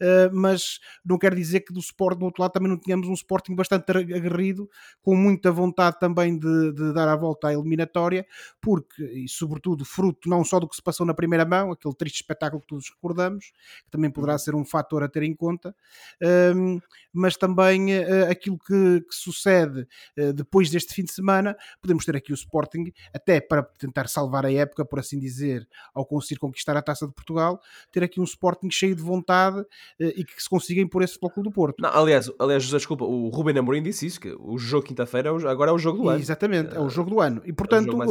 [0.00, 3.12] uh, mas não quer dizer que do Sport do outro lado também não tínhamos um
[3.12, 4.68] Sporting bastante aguerrido,
[5.02, 8.26] com muita vontade também de, de dar a volta à eliminatória,
[8.60, 12.16] porque, e sobretudo, fruto não só do que se passou na primeira mão, aquele triste
[12.16, 13.52] espetáculo que todos recordamos,
[13.84, 14.38] que também poderá uhum.
[14.38, 15.74] ser um fator a ter em conta,
[16.22, 22.04] uh, mas também uh, aquilo que, que sucede eh, depois deste fim de semana, podemos
[22.04, 26.04] ter aqui o Sporting, até para tentar salvar a época, por assim dizer, fazer ao
[26.04, 27.60] conseguir conquistar a Taça de Portugal,
[27.90, 29.64] ter aqui um Sporting cheio de vontade
[30.00, 31.80] eh, e que se consiga impor esse Futebol do Porto.
[31.80, 35.48] Não, aliás, aliás, José, desculpa, o Ruben Amorim disse isso, que o jogo quinta-feira é
[35.48, 36.20] agora é o jogo do ano.
[36.20, 37.42] Exatamente, é o jogo do ano.
[37.44, 38.06] E portanto, é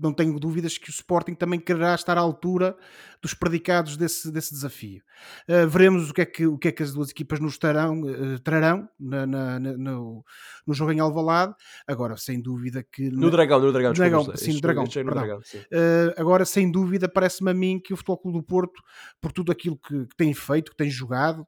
[0.00, 2.76] não tenho dúvidas que o Sporting também quererá estar à altura
[3.22, 5.00] dos predicados desse, desse desafio.
[5.48, 8.00] Uh, veremos o que, é que, o que é que as duas equipas nos tarão,
[8.00, 10.24] uh, trarão na, na, na, no,
[10.66, 11.54] no jogo em Alvalade.
[11.86, 13.08] Agora, sem dúvida que...
[13.10, 15.14] No Dragão, no Dragão, Dragão sim, no Dragão, perdão.
[15.14, 15.38] Dragão.
[15.38, 18.82] Uh, agora, sem dúvida, parece-me a mim que o Futebol Clube do Porto,
[19.20, 21.46] por tudo aquilo que, que tem feito, que tem jogado,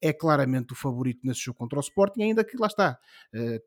[0.00, 2.98] é claramente o favorito nesse jogo contra o Sporting, ainda que lá está,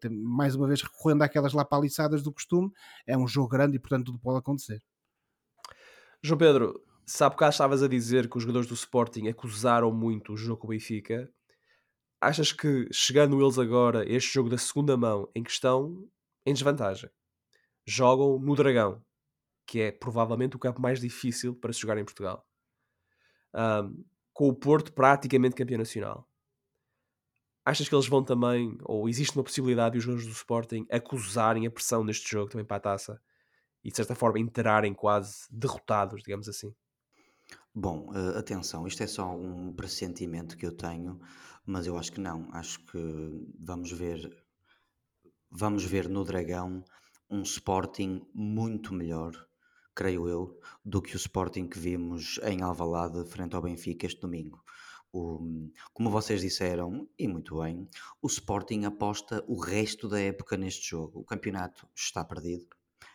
[0.10, 2.72] mais uma vez recorrendo àquelas lapaliçadas do costume,
[3.06, 4.82] é um jogo grande e portanto tudo pode acontecer.
[6.24, 10.38] João Pedro, sabe que estavas a dizer que os jogadores do Sporting acusaram muito o
[10.38, 11.28] jogo com o Benfica.
[12.22, 16.08] Achas que, chegando eles agora, este jogo da segunda mão, em questão,
[16.46, 17.10] em desvantagem,
[17.88, 19.04] jogam no Dragão,
[19.66, 22.46] que é provavelmente o campo mais difícil para se jogar em Portugal.
[23.56, 26.30] Um, com o Porto praticamente campeão nacional.
[27.66, 31.66] Achas que eles vão também, ou existe uma possibilidade de os jogadores do Sporting acusarem
[31.66, 33.20] a pressão neste jogo também para a taça
[33.84, 36.74] e de certa forma enterarem quase derrotados, digamos assim?
[37.74, 41.20] Bom, uh, atenção, isto é só um pressentimento que eu tenho,
[41.66, 42.50] mas eu acho que não.
[42.54, 42.98] Acho que
[43.60, 44.46] vamos ver,
[45.50, 46.84] vamos ver no Dragão
[47.30, 49.32] um Sporting muito melhor,
[49.96, 54.62] creio eu, do que o Sporting que vimos em Alvalade frente ao Benfica este domingo.
[55.14, 57.88] O, como vocês disseram, e muito bem,
[58.22, 61.22] o Sporting aposta o resto da época neste jogo.
[61.22, 62.68] O campeonato está perdido,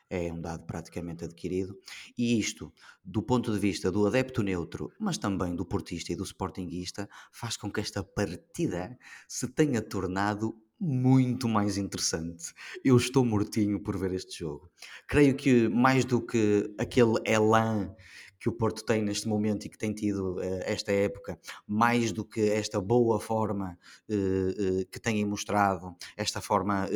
[0.08, 1.78] é um dado praticamente adquirido,
[2.16, 2.72] e isto,
[3.04, 7.56] do ponto de vista do adepto neutro, mas também do portista e do sportinguista, faz
[7.56, 12.52] com que esta partida se tenha tornado muito mais interessante.
[12.84, 14.70] Eu estou mortinho por ver este jogo.
[15.08, 17.94] Creio que mais do que aquele elan
[18.38, 22.24] que o Porto tem neste momento e que tem tido uh, esta época, mais do
[22.24, 26.86] que esta boa forma uh, uh, que têm mostrado, esta forma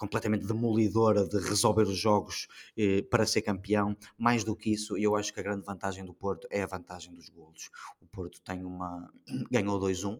[0.00, 3.94] completamente demolidora de resolver os jogos eh, para ser campeão.
[4.16, 7.14] Mais do que isso, eu acho que a grande vantagem do Porto é a vantagem
[7.14, 7.68] dos golos.
[8.00, 9.12] O Porto tem uma
[9.52, 10.18] ganhou 2-1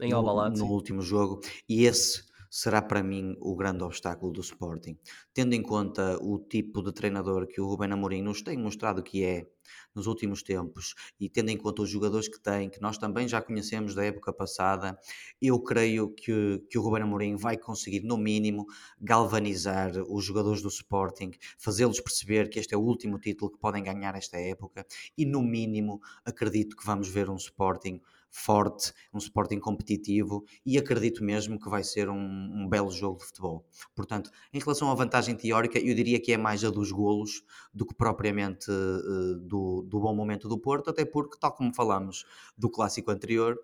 [0.00, 2.24] no, no último jogo e esse
[2.54, 4.96] será para mim o grande obstáculo do Sporting.
[5.32, 9.24] Tendo em conta o tipo de treinador que o Ruben Amorim nos tem mostrado que
[9.24, 9.44] é
[9.92, 13.42] nos últimos tempos e tendo em conta os jogadores que tem, que nós também já
[13.42, 14.96] conhecemos da época passada,
[15.42, 18.66] eu creio que, que o Ruben Amorim vai conseguir, no mínimo,
[19.00, 23.82] galvanizar os jogadores do Sporting, fazê-los perceber que este é o último título que podem
[23.82, 24.86] ganhar esta época
[25.18, 28.00] e, no mínimo, acredito que vamos ver um Sporting
[28.36, 33.26] forte, um Sporting competitivo e acredito mesmo que vai ser um, um, belo jogo de
[33.26, 33.64] futebol.
[33.94, 37.86] Portanto, em relação à vantagem teórica, eu diria que é mais a dos golos do
[37.86, 42.26] que propriamente uh, do, do bom momento do Porto, até porque, tal como falamos
[42.58, 43.56] do clássico anterior,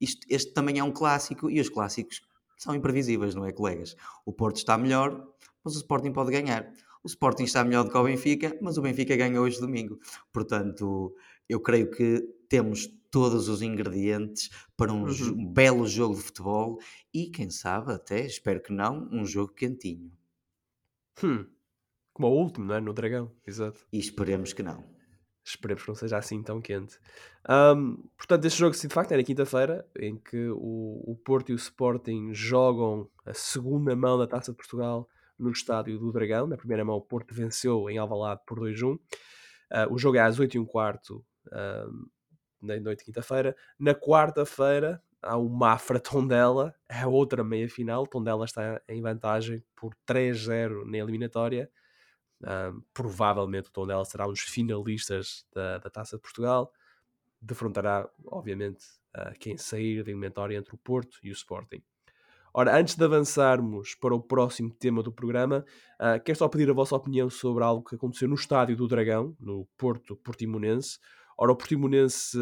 [0.00, 2.20] isto, este também é um clássico e os clássicos
[2.56, 3.94] são imprevisíveis, não é, colegas?
[4.24, 5.24] O Porto está melhor,
[5.62, 6.68] mas o Sporting pode ganhar.
[7.04, 10.00] O Sporting está melhor do que o Benfica, mas o Benfica ganha hoje domingo.
[10.32, 11.14] Portanto,
[11.48, 15.32] eu creio que temos todos os ingredientes para um, uhum.
[15.38, 16.78] um, belo jogo de futebol
[17.12, 20.12] e, quem sabe, até, espero que não, um jogo quentinho.
[21.22, 21.46] Hum.
[22.12, 22.80] Como o último, não é?
[22.80, 23.86] No Dragão, exato.
[23.92, 24.84] E esperemos que não.
[25.44, 26.98] Esperemos que não seja assim tão quente.
[27.48, 31.50] Um, portanto, este jogo, sim, de facto, é na quinta-feira, em que o, o Porto
[31.50, 36.46] e o Sporting jogam a segunda mão da Taça de Portugal no estádio do Dragão.
[36.46, 38.94] Na primeira mão, o Porto venceu em Alvalade por 2-1.
[38.94, 39.00] Uh,
[39.70, 41.22] ah, o jogo é às 8h15
[42.66, 43.56] na noite de quinta-feira.
[43.78, 48.06] Na quarta-feira há o Mafra Tondela, é outra meia-final.
[48.06, 51.70] Tondela está em vantagem por 3-0 na eliminatória.
[52.42, 56.72] Um, provavelmente o Tondela será um dos finalistas da, da Taça de Portugal.
[57.40, 58.84] Defrontará, obviamente,
[59.16, 61.82] uh, quem sair da eliminatória entre o Porto e o Sporting.
[62.58, 65.64] Ora, antes de avançarmos para o próximo tema do programa,
[66.00, 69.36] uh, quero só pedir a vossa opinião sobre algo que aconteceu no Estádio do Dragão,
[69.38, 70.98] no Porto Portimonense,
[71.36, 72.38] Ora, o Portimonense,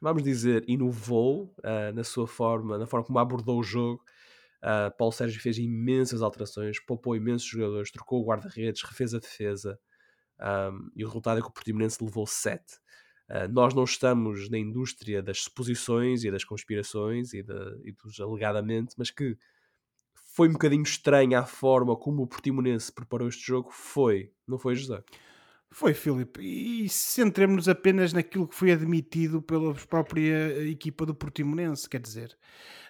[0.00, 4.02] vamos dizer, inovou uh, na sua forma, na forma como abordou o jogo.
[4.62, 9.78] Uh, Paulo Sérgio fez imensas alterações, poupou imensos jogadores, trocou o guarda-redes, refez a defesa
[10.40, 12.62] um, e o resultado é que o Portimonense levou 7.
[12.62, 12.78] Uh,
[13.28, 18.20] ah, nós não estamos na indústria das suposições e das conspirações e, de, e dos
[18.20, 19.36] alegadamente, mas que
[20.14, 23.70] foi um bocadinho estranha a forma como o Portimonense preparou este jogo.
[23.70, 25.02] Foi, não foi, José?
[25.70, 26.40] Foi, Filipe.
[26.40, 31.88] E centremos-nos apenas naquilo que foi admitido pela própria equipa do Portimonense.
[31.88, 32.36] Quer dizer,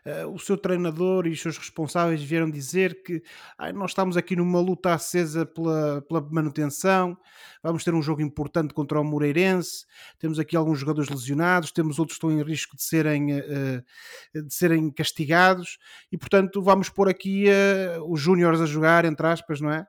[0.07, 3.21] uh, o seu treinador e os seus responsáveis vieram dizer que
[3.59, 7.19] ah, nós estamos aqui numa luta acesa pela, pela manutenção,
[7.63, 9.85] vamos ter um jogo importante contra o Moreirense,
[10.17, 13.85] temos aqui alguns jogadores lesionados, temos outros que estão em risco de serem, uh,
[14.33, 15.79] de serem castigados
[16.13, 19.85] e, portanto, vamos pôr aqui uh, os júniores a jogar, entre aspas, não é?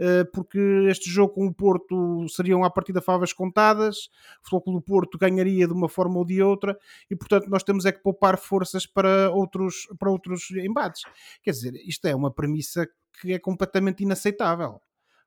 [0.00, 0.58] Eh, porque
[0.88, 4.08] este jogo com o Porto seriam à partida favas contadas,
[4.42, 6.78] o Futebol do Porto ganharia de uma forma ou de outra
[7.10, 11.02] e, portanto, nós temos é que poupar forças para outros, para outros embates.
[11.42, 12.88] Quer dizer, isto é uma premissa
[13.20, 14.80] que é completamente inaceitável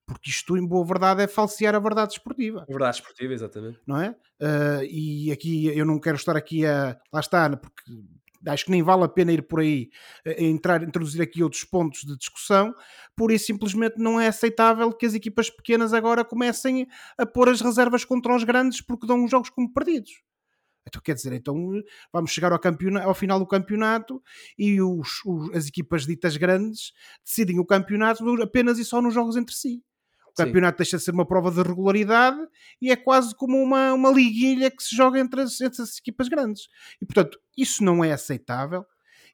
[0.05, 2.65] porque isto, em boa verdade, é falsear a verdade esportiva.
[2.67, 3.79] Verdade esportiva, exatamente.
[3.87, 4.09] Não é?
[4.41, 6.99] Uh, e aqui eu não quero estar aqui a.
[7.11, 7.89] Lá está, porque
[8.47, 9.89] acho que nem vale a pena ir por aí
[10.25, 12.73] eh, entrar, introduzir aqui outros pontos de discussão,
[13.15, 17.61] por isso simplesmente não é aceitável que as equipas pequenas agora comecem a pôr as
[17.61, 20.11] reservas contra os grandes porque dão os jogos como perdidos.
[20.85, 21.55] Então, quer dizer, então
[22.11, 22.59] vamos chegar ao,
[23.03, 24.21] ao final do campeonato
[24.57, 26.91] e os, os, as equipas ditas grandes
[27.23, 29.81] decidem o campeonato apenas e só nos jogos entre si.
[30.33, 30.83] O campeonato Sim.
[30.83, 32.39] deixa de ser uma prova de regularidade
[32.81, 36.27] e é quase como uma, uma liguilha que se joga entre as, entre as equipas
[36.27, 36.67] grandes.
[37.01, 38.85] E, portanto, isso não é aceitável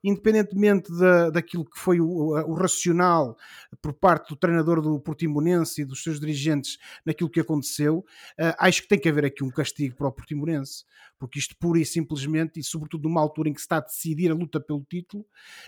[0.04, 3.38] independentemente da, daquilo que foi o, o, racional
[3.82, 8.00] por parte do treinador do Portimonense e dos seus dirigentes naquilo que aconteceu,
[8.40, 10.86] uh, acho que tem que haver aqui um castigo para o Portimonense,
[11.18, 14.32] porque isto pura e simplesmente, e sobretudo numa altura em que se está a decidir
[14.32, 15.26] a luta pelo título,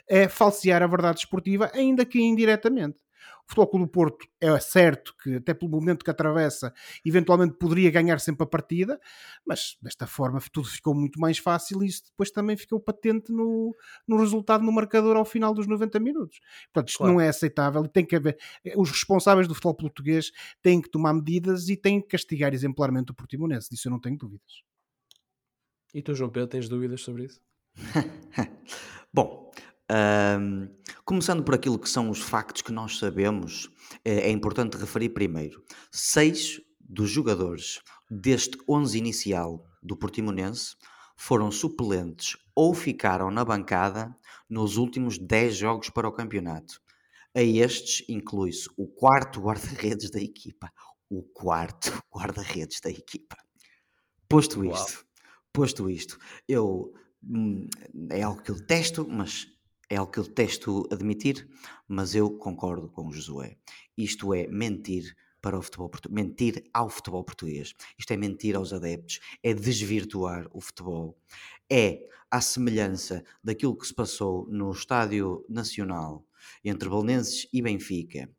[0.08, 3.02] é falsear a verdade esportiva, ainda que indiretamente.
[3.46, 6.74] O Futebol Clube do Porto é certo que, até pelo momento que atravessa,
[7.06, 9.00] eventualmente poderia ganhar sempre a partida,
[9.46, 13.76] mas desta forma tudo ficou muito mais fácil e isso depois também ficou patente no,
[14.08, 16.40] no resultado no marcador ao final dos 90 minutos.
[16.74, 17.14] Portanto, isto claro.
[17.14, 18.38] não é aceitável e tem que haver.
[18.76, 20.32] Os responsáveis do futebol português
[20.62, 24.18] têm que tomar medidas e têm que castigar exemplarmente o Portimonense, disso eu não tenho
[24.18, 24.64] dúvidas.
[25.94, 27.42] E tu, João Pedro, tens dúvidas sobre isso?
[29.14, 29.52] Bom,
[29.92, 30.70] um,
[31.06, 33.70] começando por aquilo que são os factos que nós sabemos,
[34.04, 40.76] é, é importante referir primeiro: seis dos jogadores deste 11 inicial do Portimonense
[41.16, 44.16] foram suplentes ou ficaram na bancada
[44.50, 46.82] nos últimos 10 jogos para o campeonato.
[47.34, 50.72] A estes inclui-se o quarto guarda-redes da equipa.
[51.10, 53.38] O quarto guarda-redes da equipa.
[54.28, 55.06] Posto isto, Uau.
[55.54, 57.68] posto isto, eu hum,
[58.10, 59.46] é algo que eu detesto, mas
[59.92, 61.50] é algo que eu detesto admitir,
[61.86, 63.58] mas eu concordo com o Josué.
[63.98, 67.74] Isto é mentir para o futebol mentir ao futebol português.
[68.00, 71.20] Isto é mentir aos adeptos, é desvirtuar o futebol.
[71.70, 76.26] É à semelhança daquilo que se passou no Estádio Nacional
[76.64, 78.30] entre Belenenses e Benfica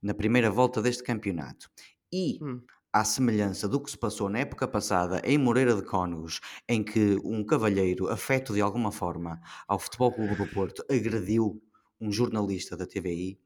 [0.00, 1.68] na primeira volta deste campeonato.
[2.12, 6.40] E hum à semelhança do que se passou na época passada em Moreira de Cónegos,
[6.68, 11.62] em que um cavalheiro, afeto de alguma forma ao Futebol Clube do Porto, agrediu
[12.00, 13.38] um jornalista da TVI,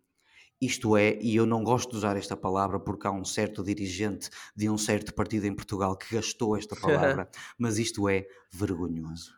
[0.60, 4.30] isto é, e eu não gosto de usar esta palavra porque há um certo dirigente
[4.54, 7.28] de um certo partido em Portugal que gastou esta palavra,
[7.58, 9.34] mas isto é vergonhoso.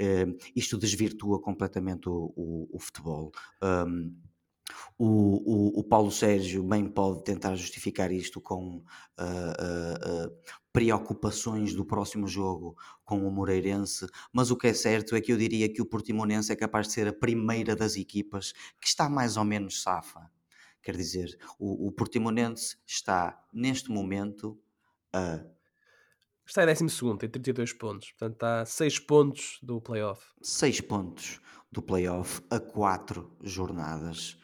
[0.00, 3.32] Uh, isto desvirtua completamente o, o, o futebol.
[3.62, 4.16] Um,
[4.98, 10.36] o, o, o, Paulo Sérgio bem pode tentar justificar isto com uh, uh, uh,
[10.72, 15.36] preocupações do próximo jogo com o Moreirense, mas o que é certo é que eu
[15.36, 19.36] diria que o Portimonense é capaz de ser a primeira das equipas que está mais
[19.36, 20.30] ou menos safa.
[20.82, 24.58] Quer dizer, o, o Portimonense está neste momento
[25.12, 25.44] a.
[26.46, 30.26] Está em 12, tem 32 pontos, portanto está a 6 pontos do playoff.
[30.42, 34.36] 6 pontos do playoff a 4 jornadas.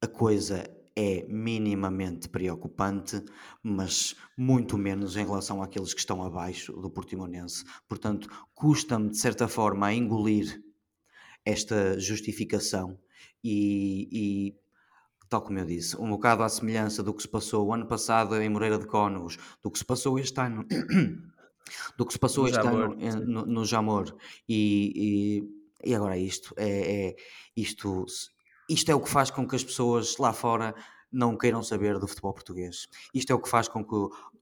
[0.00, 0.64] A coisa
[0.96, 3.22] é minimamente preocupante,
[3.62, 7.64] mas muito menos em relação àqueles que estão abaixo do Portimonense.
[7.86, 10.62] Portanto, custa-me de certa forma a engolir
[11.44, 12.98] esta justificação
[13.44, 14.56] e, e,
[15.28, 18.34] tal como eu disse, um bocado à semelhança do que se passou o ano passado
[18.40, 20.64] em Moreira de Cónegos, do que se passou este ano,
[21.96, 24.16] do que se passou no este Jamor, ano no, no Jamor.
[24.48, 25.44] E,
[25.84, 27.16] e, agora isto é, é
[27.56, 28.06] isto
[28.68, 30.74] isto é o que faz com que as pessoas lá fora
[31.12, 32.88] não queiram saber do futebol português.
[33.14, 33.94] Isto é o que faz com que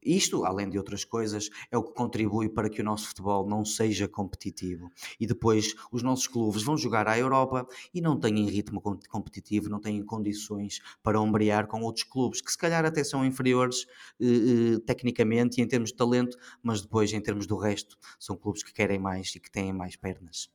[0.02, 3.64] isto, além de outras coisas, é o que contribui para que o nosso futebol não
[3.64, 4.90] seja competitivo.
[5.20, 9.80] E depois os nossos clubes vão jogar à Europa e não têm ritmo competitivo, não
[9.80, 13.86] têm condições para ombrear com outros clubes que se calhar até são inferiores
[14.20, 18.36] eh, eh, tecnicamente e em termos de talento, mas depois em termos do resto são
[18.36, 20.48] clubes que querem mais e que têm mais pernas.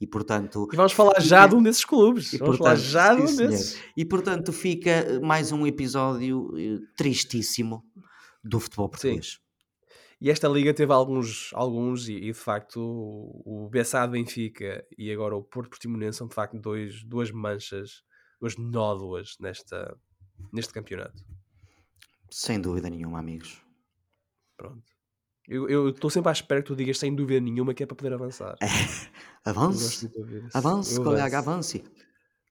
[0.00, 0.68] E portanto.
[0.72, 2.32] E vamos falar já de um desses clubes.
[2.32, 3.80] E, vamos portanto, falar já de um desses.
[3.96, 7.84] E portanto fica mais um episódio eh, tristíssimo
[8.42, 9.26] do futebol português.
[9.26, 9.42] Sim.
[10.20, 15.10] E esta liga teve alguns, alguns e, e de facto o, o Bessado Benfica e
[15.10, 18.04] agora o Porto Portimonense são de facto dois, duas manchas,
[18.40, 19.98] duas nódoas nesta,
[20.52, 21.24] neste campeonato.
[22.30, 23.60] Sem dúvida nenhuma, amigos.
[24.56, 24.91] Pronto.
[25.48, 28.12] Eu estou sempre à espera que tu digas sem dúvida nenhuma que é para poder
[28.12, 28.56] avançar.
[29.44, 30.10] avance.
[30.54, 31.82] Avance, colega, avance.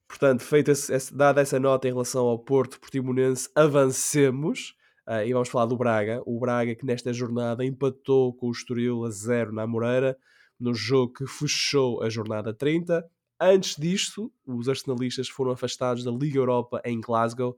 [0.06, 0.72] Portanto, feita
[1.12, 4.76] dada essa nota em relação ao Porto Portimonense, avancemos
[5.08, 6.22] uh, e vamos falar do Braga.
[6.26, 10.16] O Braga que nesta jornada empatou com o Estoril a zero na Moreira,
[10.60, 13.02] no jogo que fechou a jornada 30.
[13.40, 17.56] Antes disto, os arsenalistas foram afastados da Liga Europa em Glasgow,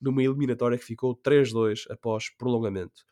[0.00, 3.04] numa eliminatória que ficou 3-2 após prolongamento.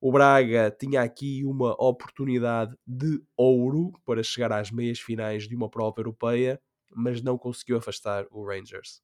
[0.00, 5.70] O Braga tinha aqui uma oportunidade de ouro para chegar às meias finais de uma
[5.70, 6.60] prova europeia,
[6.94, 9.02] mas não conseguiu afastar o Rangers.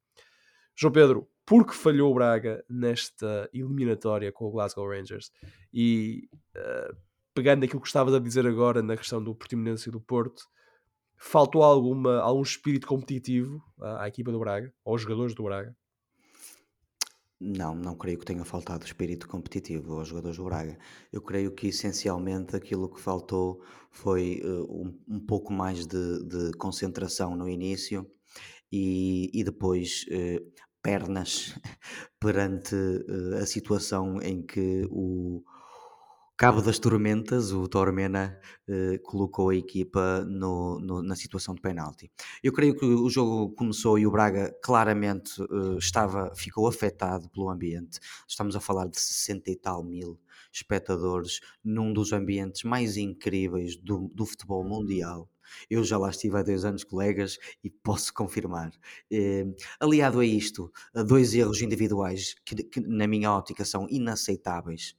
[0.77, 5.31] João Pedro, por que falhou o Braga nesta eliminatória com o Glasgow Rangers?
[5.73, 6.97] E uh,
[7.35, 10.45] pegando aquilo que estavas a dizer agora na questão do Portimonense e do Porto,
[11.17, 15.75] faltou alguma, algum espírito competitivo à, à equipa do Braga, aos jogadores do Braga?
[17.45, 20.79] Não, não creio que tenha faltado espírito competitivo aos jogadores do Braga.
[21.13, 26.53] Eu creio que essencialmente aquilo que faltou foi uh, um, um, pouco mais de, de,
[26.53, 28.09] concentração no início
[28.71, 31.59] e, e depois uh, pernas
[32.21, 35.43] perante uh, a situação em que o,
[36.37, 42.11] Cabo das Tormentas, o Tormena eh, colocou a equipa no, no, na situação de penalti.
[42.43, 47.51] Eu creio que o jogo começou e o Braga claramente eh, estava, ficou afetado pelo
[47.51, 48.01] ambiente.
[48.27, 50.19] Estamos a falar de 60 e tal mil
[50.51, 55.31] espectadores num dos ambientes mais incríveis do, do futebol mundial.
[55.69, 58.73] Eu já lá estive há dois anos, colegas, e posso confirmar.
[59.11, 59.45] Eh,
[59.79, 64.97] aliado a isto, a dois erros individuais que, que, na minha ótica, são inaceitáveis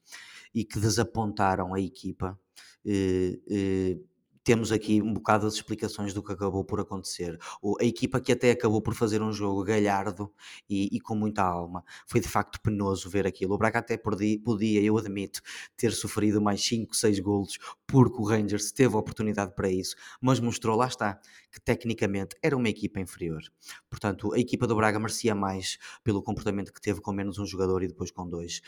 [0.54, 2.40] e que desapontaram a equipa.
[2.86, 3.98] Eh, eh,
[4.44, 7.40] temos aqui um bocado as explicações do que acabou por acontecer.
[7.62, 10.32] O, a equipa que até acabou por fazer um jogo galhardo
[10.70, 11.84] e, e, com muita alma.
[12.06, 13.54] Foi de facto penoso ver aquilo.
[13.54, 15.42] O Braga até podia, eu admito,
[15.78, 20.40] ter sofrido mais 5, 6 golos, porque o Rangers teve a oportunidade para isso, mas
[20.40, 21.20] mostrou, lá está,
[21.52, 23.42] que tecnicamente era uma equipa inferior.
[23.90, 27.84] Portanto, a equipa do Braga merecia mais pelo comportamento que teve com menos um jogador
[27.84, 28.62] e depois com dois.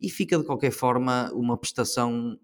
[0.00, 2.38] E fica de qualquer forma uma prestação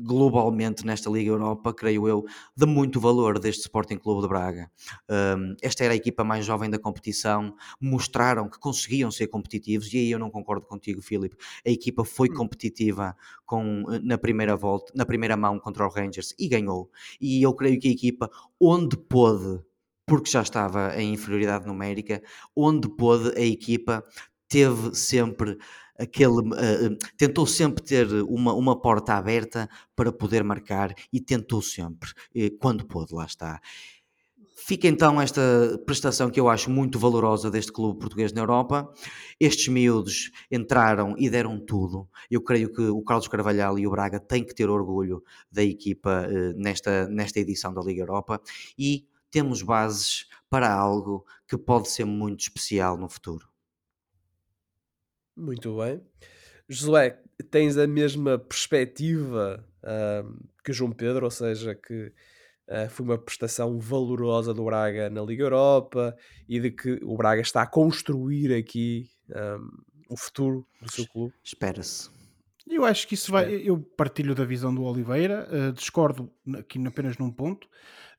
[0.00, 2.24] globalmente nesta Liga Europa, creio eu,
[2.56, 4.70] de muito valor deste Sporting Clube de Braga.
[5.10, 9.98] Um, esta era a equipa mais jovem da competição, mostraram que conseguiam ser competitivos, e
[9.98, 11.36] aí eu não concordo contigo, Filipe.
[11.66, 12.34] A equipa foi hum.
[12.34, 16.90] competitiva com, na primeira volta, na primeira mão contra o Rangers e ganhou.
[17.20, 18.30] E eu creio que a equipa,
[18.60, 19.60] onde pôde,
[20.06, 22.22] porque já estava em inferioridade numérica,
[22.54, 24.04] onde pôde a equipa
[24.48, 25.58] teve sempre
[25.98, 32.10] aquele uh, tentou sempre ter uma, uma porta aberta para poder marcar e tentou sempre,
[32.58, 33.60] quando pôde, lá está.
[34.66, 35.42] Fica então esta
[35.84, 38.90] prestação que eu acho muito valorosa deste clube português na Europa.
[39.38, 42.08] Estes miúdos entraram e deram tudo.
[42.30, 45.22] Eu creio que o Carlos Carvalhal e o Braga têm que ter orgulho
[45.52, 48.40] da equipa uh, nesta, nesta edição da Liga Europa
[48.78, 53.53] e temos bases para algo que pode ser muito especial no futuro.
[55.36, 56.00] Muito bem.
[56.68, 57.18] Josué,
[57.50, 59.64] tens a mesma perspectiva
[60.64, 62.12] que o João Pedro, ou seja, que
[62.68, 66.16] uh, foi uma prestação valorosa do Braga na Liga Europa
[66.48, 69.70] e de que o Braga está a construir aqui um,
[70.08, 71.34] o futuro do seu clube?
[71.42, 72.13] Espera-se.
[72.66, 73.52] Eu acho que isso vai.
[73.54, 77.68] Eu partilho da visão do Oliveira, uh, discordo aqui apenas num ponto.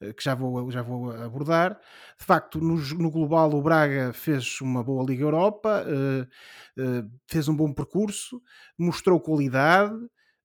[0.01, 1.79] Eh, que já vou, já vou abordar.
[2.17, 7.55] De facto, no, no global, o Braga fez uma boa Liga Europa, uh, fez um
[7.55, 8.41] bom percurso,
[8.77, 9.95] mostrou qualidade.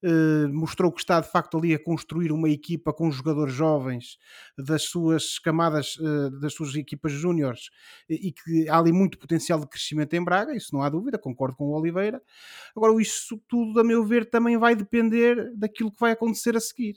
[0.03, 4.17] Uh, mostrou que está de facto ali a construir uma equipa com jogadores jovens
[4.57, 7.69] das suas camadas, uh, das suas equipas júniores
[8.09, 11.55] e que há ali muito potencial de crescimento em Braga, isso não há dúvida, concordo
[11.55, 12.23] com o Oliveira.
[12.75, 16.97] Agora, isso tudo, a meu ver, também vai depender daquilo que vai acontecer a seguir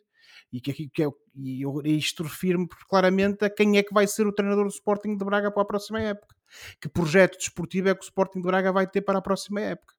[0.52, 4.28] e que, que é, e eu, isto refiro-me claramente a quem é que vai ser
[4.28, 6.36] o treinador do Sporting de Braga para a próxima época.
[6.80, 9.96] Que projeto desportivo é que o Sporting de Braga vai ter para a próxima época?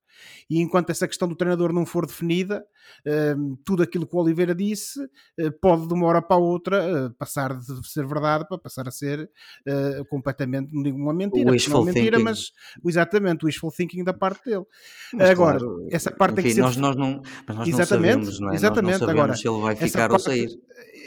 [0.49, 2.65] E enquanto essa questão do treinador não for definida,
[3.07, 7.07] uh, tudo aquilo que o Oliveira disse uh, pode de uma hora para a outra
[7.07, 9.31] uh, passar de ser verdade para passar a ser
[9.67, 12.23] eh, completamente, não digo uma mentira, não é mentira, thinking.
[12.23, 12.53] mas
[12.85, 14.65] exatamente o wishful thinking da parte dele.
[15.13, 16.61] Mas, Agora, claro, essa parte enfim, tem que ser.
[16.61, 18.55] Nós, nós não, mas nós exatamente, não sabemos, não é?
[18.55, 18.93] Exatamente.
[18.93, 20.49] Nós não Agora, se ele vai ficar ou sair.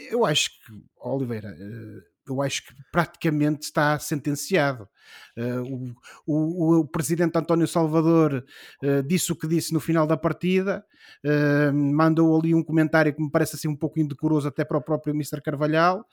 [0.10, 1.56] Eu acho que, Oliveira
[2.32, 4.88] eu acho que praticamente está sentenciado.
[5.38, 8.44] Uh, o, o, o, presidente António Salvador
[8.84, 10.84] uh, disse o que disse no final da partida,
[11.24, 14.82] uh, mandou ali um comentário que me parece assim um pouco indecoroso até para o
[14.82, 15.42] próprio Mr.
[15.42, 16.06] Carvalhal.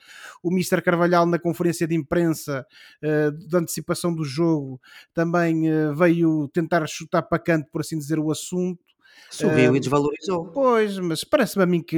[0.43, 0.81] O Mr.
[0.81, 2.65] Carvalhal, na conferência de imprensa
[3.01, 4.79] de antecipação do jogo,
[5.13, 5.63] também
[5.95, 8.84] veio tentar chutar para canto, por assim dizer, o assunto.
[9.29, 10.45] Subiu uh, e desvalorizou.
[10.47, 11.97] Pois, mas parece-me a mim que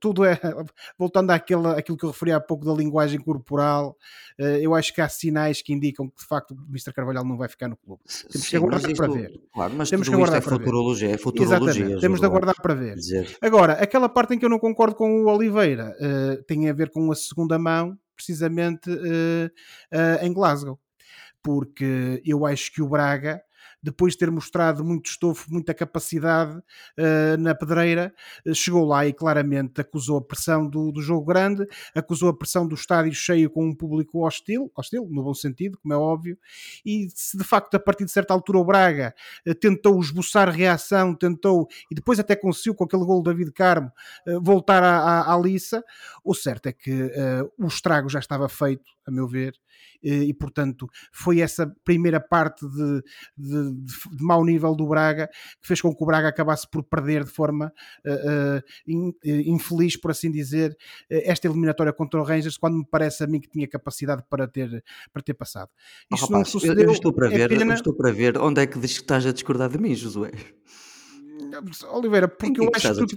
[0.00, 0.40] tudo é.
[0.98, 3.96] Voltando àquilo, àquilo que eu referi há pouco da linguagem corporal,
[4.40, 6.92] uh, eu acho que há sinais que indicam que de facto o Mr.
[6.94, 8.02] Carvalhal não vai ficar no clube.
[8.06, 9.40] Temos Sim, que aguardar isto, para ver.
[9.52, 11.70] Claro, mas Temos que aguardar é futurologia, é futurologia.
[11.70, 12.94] Exatamente, temos de aguardar para ver.
[12.94, 13.36] Dizer.
[13.40, 16.90] Agora, aquela parte em que eu não concordo com o Oliveira uh, tem a ver
[16.90, 18.88] com a segunda mão, precisamente
[20.22, 20.78] em Glasgow.
[21.42, 23.42] Porque eu acho que o Braga
[23.82, 28.14] depois de ter mostrado muito estofo, muita capacidade uh, na pedreira,
[28.46, 32.66] uh, chegou lá e claramente acusou a pressão do, do, jogo grande, acusou a pressão
[32.66, 36.38] do estádio cheio com um público hostil, hostil, no bom sentido, como é óbvio,
[36.86, 39.14] e se de facto a partir de certa altura o Braga
[39.46, 43.90] uh, tentou esboçar reação, tentou, e depois até conseguiu com aquele gol do David Carmo
[44.42, 45.82] voltar à, à, à liça,
[46.24, 47.10] o certo é que
[47.58, 49.54] o estrago já estava feito, a meu ver,
[50.02, 53.02] e portanto foi essa primeira parte de,
[53.36, 55.28] de de, de mau nível do Braga,
[55.60, 57.72] que fez com que o Braga acabasse por perder de forma
[58.06, 60.76] uh, in, infeliz, por assim dizer,
[61.08, 64.82] esta eliminatória contra o Rangers, quando me parece a mim que tinha capacidade para ter,
[65.12, 65.70] para ter passado.
[66.12, 66.84] Isso oh, rapaz, não sucedeu.
[66.84, 67.74] Eu, eu estou para é ver, pena...
[67.74, 70.30] estou para ver onde é que diz que estás a discordar de mim, Josué.
[71.90, 73.16] Oliveira, porque eu acho que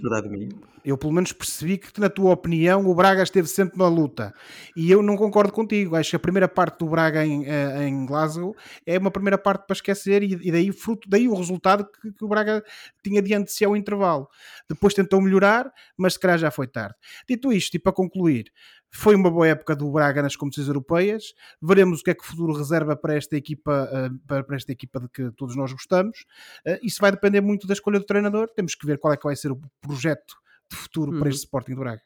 [0.84, 4.32] eu pelo menos percebi que na tua opinião o Braga esteve sempre na luta
[4.76, 5.96] e eu não concordo contigo.
[5.96, 8.54] Acho que a primeira parte do Braga em, eh, em Glasgow
[8.86, 12.24] é uma primeira parte para esquecer e, e daí fruto daí o resultado que, que,
[12.24, 12.62] o Braga
[13.02, 14.28] tinha diante de si ao intervalo.
[14.68, 16.94] Depois tentou melhorar, mas se calhar já foi tarde.
[17.28, 18.52] Dito isto, e para concluir,
[18.96, 21.34] foi uma boa época do Braga nas competições europeias.
[21.60, 24.98] Veremos o que é que o futuro reserva para esta equipa, eh, para esta equipa
[24.98, 26.24] de que todos nós gostamos.
[26.64, 28.48] Eh, isso vai depender muito da escolha do treinador.
[28.48, 30.34] Temos que ver qual é que vai ser o projeto
[30.70, 31.18] de futuro uhum.
[31.18, 32.02] para este Sporting do Braga.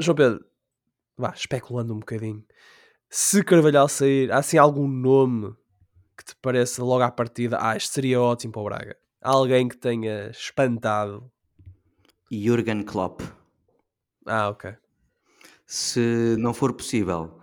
[0.00, 0.44] João Pedro,
[1.16, 2.44] vá, especulando um bocadinho.
[3.08, 5.54] Se Carvalhal sair, há assim algum nome
[6.18, 8.96] que te pareça logo à partida, ah, isto seria ótimo para o Braga?
[9.22, 11.30] Alguém que tenha espantado?
[12.30, 13.20] Jürgen Klopp.
[14.26, 14.83] Ah, ok
[15.66, 17.38] se não for possível,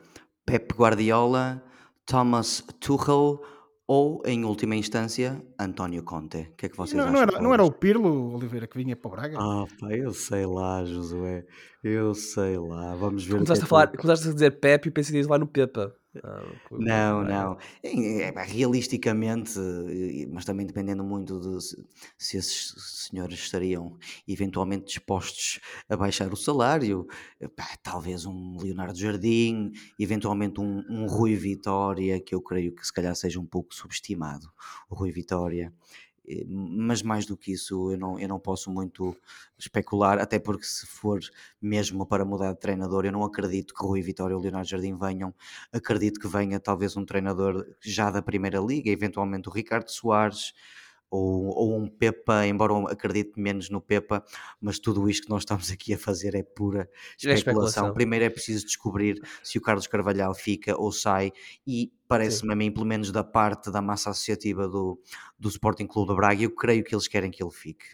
[0.45, 1.63] Pep Guardiola,
[2.05, 3.41] Thomas Tuchel
[3.93, 6.49] ou, em última instância, António Conte.
[6.53, 7.13] O que é que vocês não, acham?
[7.13, 9.37] Não era, não era o Pirlo Oliveira que vinha para o Braga?
[9.37, 11.45] Ah, pá, eu sei lá, Josué.
[11.83, 12.95] Eu sei lá.
[12.95, 13.33] Vamos ver.
[13.33, 15.93] Começaste, é a, falar, começaste a dizer Pep e pensei lá no Pepa.
[16.13, 17.57] Ah, não, não.
[17.81, 19.57] É, é, realisticamente,
[20.29, 21.61] mas também dependendo muito de
[22.17, 23.97] se esses senhores estariam
[24.27, 27.07] eventualmente dispostos a baixar o salário,
[27.55, 32.91] pá, talvez um Leonardo Jardim, eventualmente um, um Rui Vitória, que eu creio que se
[32.91, 34.51] calhar seja um pouco subestimado,
[34.89, 35.73] o Rui Vitória.
[36.27, 39.15] Eh, mas mais do que isso eu não, eu não posso muito
[39.57, 41.19] especular, até porque se for
[41.61, 45.33] mesmo para mudar de treinador, eu não acredito que Rui Vitória ou Leonardo Jardim venham,
[45.71, 50.53] acredito que venha talvez um treinador já da Primeira Liga, eventualmente o Ricardo Soares,
[51.11, 54.23] ou, ou um Pepa, embora eu acredite menos no Pepa,
[54.61, 57.31] mas tudo isto que nós estamos aqui a fazer é pura especulação.
[57.31, 57.93] É especulação.
[57.93, 61.33] Primeiro é preciso descobrir se o Carlos Carvalhal fica ou sai,
[61.67, 64.97] e parece-me a mim, pelo menos da parte da massa associativa do,
[65.37, 67.85] do Sporting Clube de Braga, eu creio que eles querem que ele fique.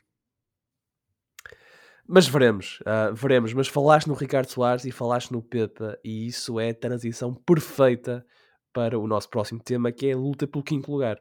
[2.07, 3.51] Mas veremos, uh, veremos.
[3.53, 8.25] Mas falaste no Ricardo Soares e falaste no Pepa, e isso é a transição perfeita
[8.71, 11.19] para o nosso próximo tema, que é a luta pelo quinto lugar.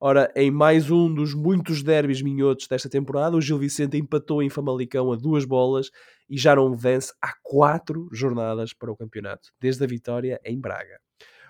[0.00, 4.48] Ora, em mais um dos muitos derbys minhotos desta temporada, o Gil Vicente empatou em
[4.48, 5.90] Famalicão a duas bolas
[6.30, 11.00] e já não vence há quatro jornadas para o campeonato, desde a vitória em Braga.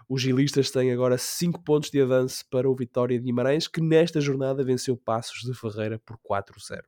[0.09, 4.18] Os gilistas têm agora 5 pontos de avanço para o Vitória de Guimarães, que nesta
[4.18, 6.80] jornada venceu Passos de Ferreira por 4-0.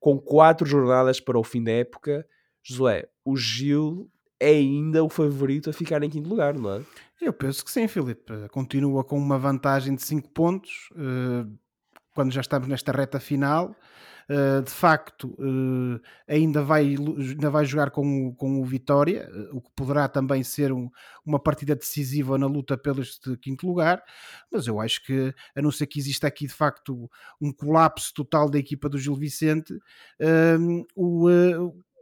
[0.00, 2.26] Com 4 jornadas para o fim da época,
[2.62, 4.10] Josué, o Gil
[4.40, 6.82] é ainda o favorito a ficar em quinto lugar, não é?
[7.22, 8.48] Eu penso que sim, Filipe.
[8.50, 11.46] Continua com uma vantagem de 5 pontos eh,
[12.12, 13.76] quando já estamos nesta reta final.
[14.28, 19.60] Eh, de facto, eh, ainda, vai, ainda vai jogar com o, com o Vitória, o
[19.60, 20.90] que poderá também ser um,
[21.24, 23.02] uma partida decisiva na luta pelo
[23.40, 24.02] quinto lugar.
[24.50, 27.08] Mas eu acho que, a não ser que exista aqui de facto
[27.40, 29.78] um colapso total da equipa do Gil Vicente,
[30.96, 31.28] o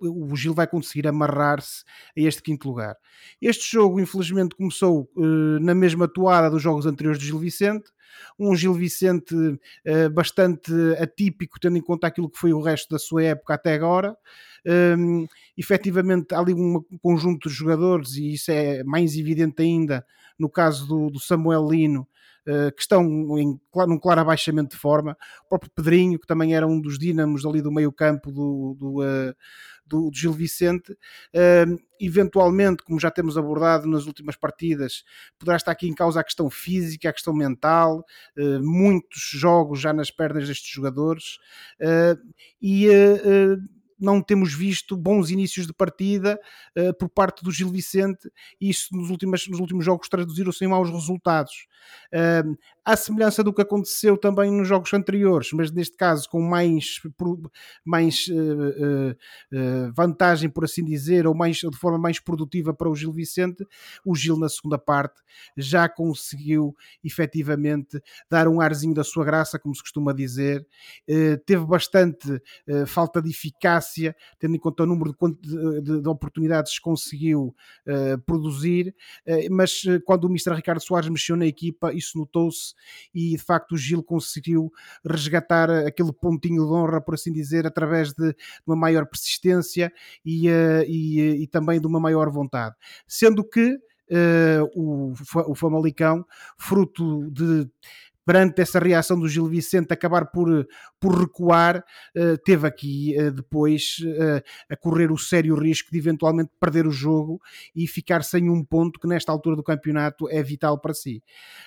[0.01, 1.84] o Gil vai conseguir amarrar-se
[2.16, 2.96] a este quinto lugar.
[3.40, 7.90] Este jogo, infelizmente, começou uh, na mesma toada dos jogos anteriores do Gil Vicente,
[8.38, 12.98] um Gil Vicente uh, bastante atípico, tendo em conta aquilo que foi o resto da
[12.98, 14.16] sua época até agora.
[14.66, 15.26] Um,
[15.57, 20.05] efetivamente, há ali um conjunto de jogadores, e isso é mais evidente ainda
[20.38, 22.07] no caso do, do Samuel Lino,
[22.48, 23.05] Uh, que estão
[23.38, 25.14] em, num claro abaixamento de forma.
[25.44, 29.03] O próprio Pedrinho, que também era um dos dínamos ali do meio campo do, do,
[29.03, 29.34] uh,
[29.91, 30.93] do, do Gil Vicente.
[30.93, 35.05] Uh, eventualmente, como já temos abordado nas últimas partidas,
[35.38, 38.05] poderá estar aqui em causa a questão física, a questão mental,
[38.38, 41.38] uh, muitos jogos já nas pernas destes jogadores.
[41.80, 42.16] Uh,
[42.62, 42.88] e
[44.01, 46.40] não temos visto bons inícios de partida
[46.76, 48.30] uh, por parte do Gil Vicente
[48.61, 51.66] e isso nos últimos, nos últimos jogos traduziram-se em maus resultados.
[52.12, 57.01] Uh, à semelhança do que aconteceu também nos jogos anteriores, mas neste caso com mais,
[57.84, 63.12] mais uh, vantagem, por assim dizer, ou mais, de forma mais produtiva para o Gil
[63.12, 63.64] Vicente,
[64.05, 65.20] o Gil na segunda parte
[65.57, 66.74] já conseguiu
[67.05, 70.66] efetivamente dar um arzinho da sua graça, como se costuma dizer,
[71.46, 72.40] teve bastante
[72.86, 77.55] falta de eficácia eficácia, tendo em conta o número de, de, de oportunidades que conseguiu
[77.86, 78.95] uh, produzir,
[79.26, 80.55] uh, mas uh, quando o Mr.
[80.55, 82.74] Ricardo Soares mexeu na equipa, isso notou-se
[83.14, 84.72] e de facto o Gil conseguiu
[85.05, 88.36] resgatar aquele pontinho de honra, por assim dizer, através de, de
[88.66, 89.93] uma maior persistência
[90.24, 92.74] e, e, e também de uma maior vontade.
[93.07, 93.78] Sendo que
[94.12, 95.12] Uh, o,
[95.53, 96.26] o Famalicão,
[96.59, 97.70] fruto de
[98.24, 100.66] perante essa reação do Gil Vicente acabar por,
[101.00, 101.84] por recuar,
[102.16, 106.90] uh, teve aqui uh, depois uh, a correr o sério risco de eventualmente perder o
[106.90, 107.40] jogo
[107.74, 111.22] e ficar sem um ponto que nesta altura do campeonato é vital para si.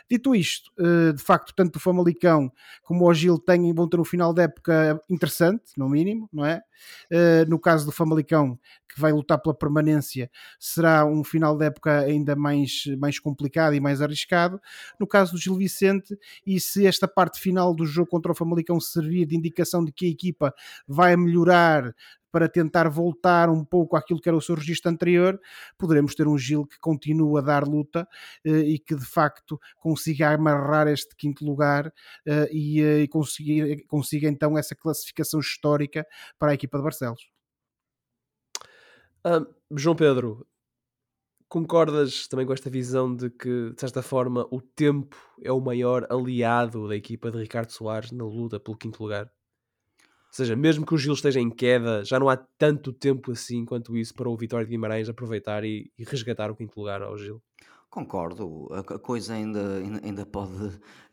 [0.10, 0.72] Dito isto,
[1.16, 2.52] de facto, tanto o Famalicão
[2.84, 6.62] como o Gil têm, vão ter um final de época interessante, no mínimo, não é?
[7.48, 8.60] no caso do Famalicão,
[8.94, 10.30] que vai lutar pela permanência,
[10.60, 14.62] será um final de época ainda mais, mais complicado e mais arriscado.
[15.00, 18.80] No caso do Gil Vicente, e se esta parte final do jogo contra o Famalicão
[18.80, 20.54] servir de indicação de que a equipa
[20.88, 21.94] vai melhorar
[22.34, 25.40] para tentar voltar um pouco àquilo que era o seu registro anterior,
[25.78, 28.08] poderemos ter um Gil que continua a dar luta
[28.44, 31.94] eh, e que de facto consiga amarrar este quinto lugar
[32.26, 36.08] eh, e, eh, e consiga, consiga então essa classificação histórica
[36.40, 37.22] para a equipa de Barcelos.
[39.24, 40.46] Ah, João Pedro,
[41.54, 46.04] concordas também com esta visão de que, de certa forma, o tempo é o maior
[46.10, 49.26] aliado da equipa de Ricardo Soares na luta pelo quinto lugar?
[49.26, 53.66] Ou seja, mesmo que o Gil esteja em queda, já não há tanto tempo assim
[53.66, 57.16] quanto isso para o Vitória de Guimarães aproveitar e, e resgatar o quinto lugar ao
[57.20, 57.40] Gil.
[57.88, 60.52] Concordo, a coisa ainda, ainda pode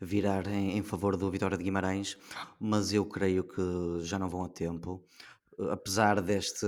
[0.01, 2.17] virar em, em favor do Vitória de Guimarães,
[2.59, 3.61] mas eu creio que
[3.99, 5.05] já não vão a tempo
[5.69, 6.65] apesar deste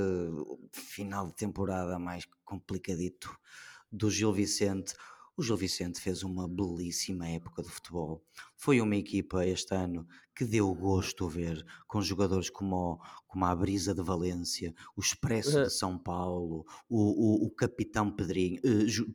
[0.72, 3.36] final de temporada mais complicadito
[3.92, 4.94] do Gil Vicente,
[5.36, 8.24] o Gil Vicente fez uma belíssima época de futebol.
[8.56, 13.94] Foi uma equipa este ano que deu gosto ver, com jogadores como, como a Brisa
[13.94, 18.60] de Valência, o Expresso de São Paulo, o, o, o Capitão Pedrinho,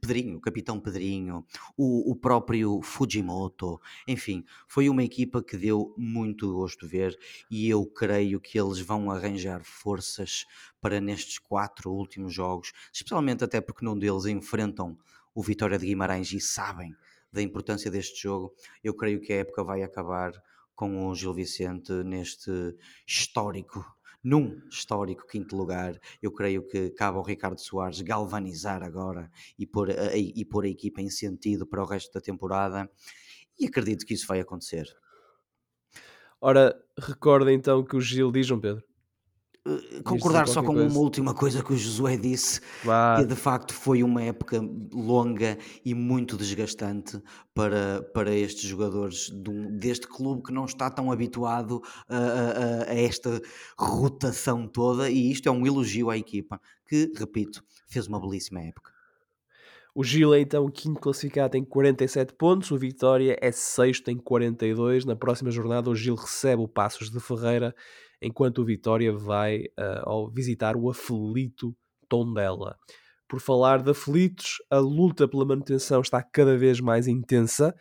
[0.00, 1.44] Pedrinho, o Capitão Pedrinho,
[1.76, 7.18] o, o próprio Fujimoto, enfim, foi uma equipa que deu muito gosto ver
[7.50, 10.46] e eu creio que eles vão arranjar forças
[10.80, 14.96] para nestes quatro últimos jogos, especialmente até porque num deles enfrentam
[15.38, 16.92] o Vitória de Guimarães e sabem
[17.32, 20.32] da importância deste jogo, eu creio que a época vai acabar
[20.74, 22.50] com o Gil Vicente neste
[23.06, 23.86] histórico,
[24.20, 25.96] num histórico quinto lugar.
[26.20, 30.68] Eu creio que cabe ao Ricardo Soares galvanizar agora e pôr a, e pôr a
[30.68, 32.90] equipa em sentido para o resto da temporada
[33.56, 34.88] e acredito que isso vai acontecer.
[36.40, 38.82] Ora, recorda então que o Gil diz, João Pedro,
[40.04, 40.88] concordar só com coisa.
[40.88, 42.60] uma última coisa que o Josué disse,
[43.16, 44.60] que de facto foi uma época
[44.92, 47.20] longa e muito desgastante
[47.54, 49.30] para, para estes jogadores
[49.78, 53.40] deste clube que não está tão habituado a, a, a, esta
[53.78, 58.98] rotação toda, e isto é um elogio à equipa, que, repito, fez uma belíssima época.
[59.94, 65.04] O Gil é então quinto classificado em 47 pontos, o Vitória é sexto em 42.
[65.04, 67.74] Na próxima jornada, o Gil recebe o Passos de Ferreira
[68.20, 71.74] enquanto o Vitória vai uh, visitar o aflito
[72.08, 72.76] Tondela.
[73.28, 77.74] Por falar de aflitos, a luta pela manutenção está cada vez mais intensa.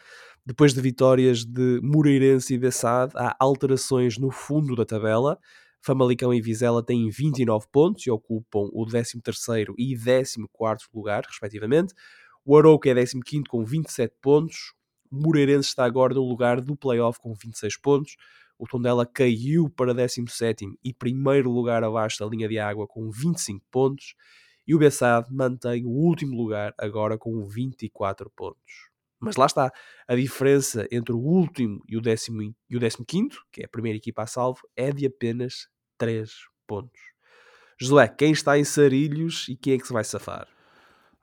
[0.46, 5.40] Depois de vitórias de Moreirense e Bessade, há alterações no fundo da tabela.
[5.82, 11.94] Famalicão e Vizela têm 29 pontos e ocupam o 13º e 14º lugar, respectivamente.
[12.46, 14.74] O Arouca é 15º com 27 pontos.
[15.10, 18.18] O Moreirense está agora no lugar do play-off com 26 pontos
[18.58, 23.66] o Tondela caiu para 17 e primeiro lugar abaixo da linha de água com 25
[23.70, 24.16] pontos
[24.68, 28.90] e o Bessade mantém o último lugar agora com 24 pontos.
[29.20, 29.72] Mas lá está,
[30.08, 33.70] a diferença entre o último e o décimo, e o décimo quinto, que é a
[33.70, 36.32] primeira equipa a salvo, é de apenas 3
[36.68, 37.00] pontos.
[37.80, 40.48] Josué, quem está em Sarilhos e quem é que se vai safar?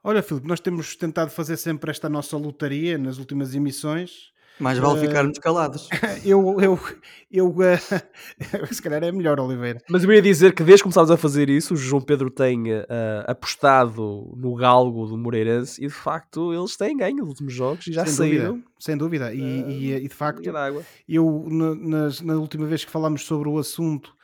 [0.03, 4.99] Olha, Filipe, nós temos tentado fazer sempre esta nossa lotaria nas últimas emissões mais vale
[4.99, 5.89] uh, ficarmos calados.
[6.23, 6.79] Eu, eu,
[7.31, 9.79] eu uh, se calhar é melhor, Oliveira.
[9.89, 12.73] Mas eu ia dizer que desde que começámos a fazer isso, o João Pedro tem
[12.73, 12.85] uh,
[13.27, 17.93] apostado no galgo do Moreirense e de facto eles têm ganho nos últimos jogos e
[17.93, 18.53] já sem saíram.
[18.53, 19.33] Dúvida, sem dúvida.
[19.33, 20.41] E, e, e de facto,
[21.07, 24.15] eu na, na última vez que falámos sobre o assunto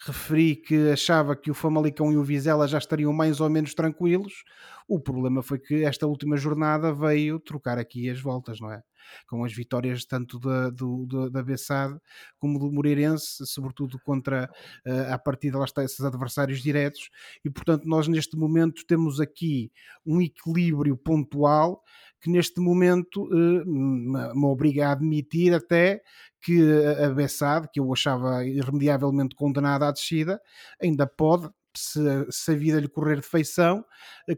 [0.00, 4.44] referi que achava que o Famalicão e o Vizela já estariam mais ou menos tranquilos.
[4.88, 8.80] O problema foi que esta última jornada veio trocar aqui as voltas, não é?
[9.26, 11.98] Com as vitórias tanto da, do, da Bessade
[12.38, 14.50] como do Moreirense, sobretudo contra
[14.86, 17.10] uh, a partida lá está esses adversários diretos,
[17.44, 19.70] e portanto nós neste momento temos aqui
[20.04, 21.82] um equilíbrio pontual
[22.20, 26.02] que neste momento uh, me obriga a admitir até
[26.42, 26.58] que
[27.04, 30.40] a Bessade, que eu achava irremediavelmente condenada à descida,
[30.82, 33.84] ainda pode se, se, a vida lhe correr de feição,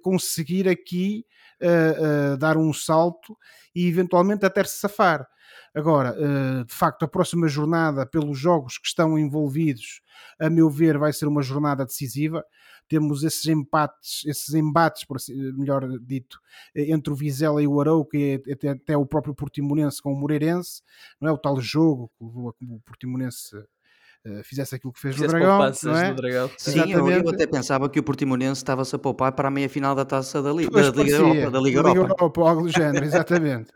[0.02, 1.24] conseguir aqui
[1.62, 3.36] uh, uh, dar um salto
[3.74, 5.26] e eventualmente até se safar.
[5.74, 10.02] Agora, uh, de facto, a próxima jornada, pelos jogos que estão envolvidos,
[10.38, 12.44] a meu ver, vai ser uma jornada decisiva.
[12.88, 16.38] Temos esses empates, esses embates, assim, melhor dito,
[16.74, 20.82] entre o Vizela e o Arauca, e até, até o próprio Portimonense com o Moreirense,
[21.18, 21.32] não é?
[21.32, 22.24] O tal jogo que
[22.66, 23.56] o Portimonense
[24.44, 26.14] fizesse aquilo que fez no Dragão, não é?
[26.14, 26.50] Dragão.
[26.56, 30.04] Sim, eu, eu, até pensava que o Portimonense estava-se a poupar para a meia-final da
[30.04, 31.98] Taça da, Liga, da, Liga Europa, da Liga Europa.
[31.98, 33.72] Liga Europa, algo do género, exatamente.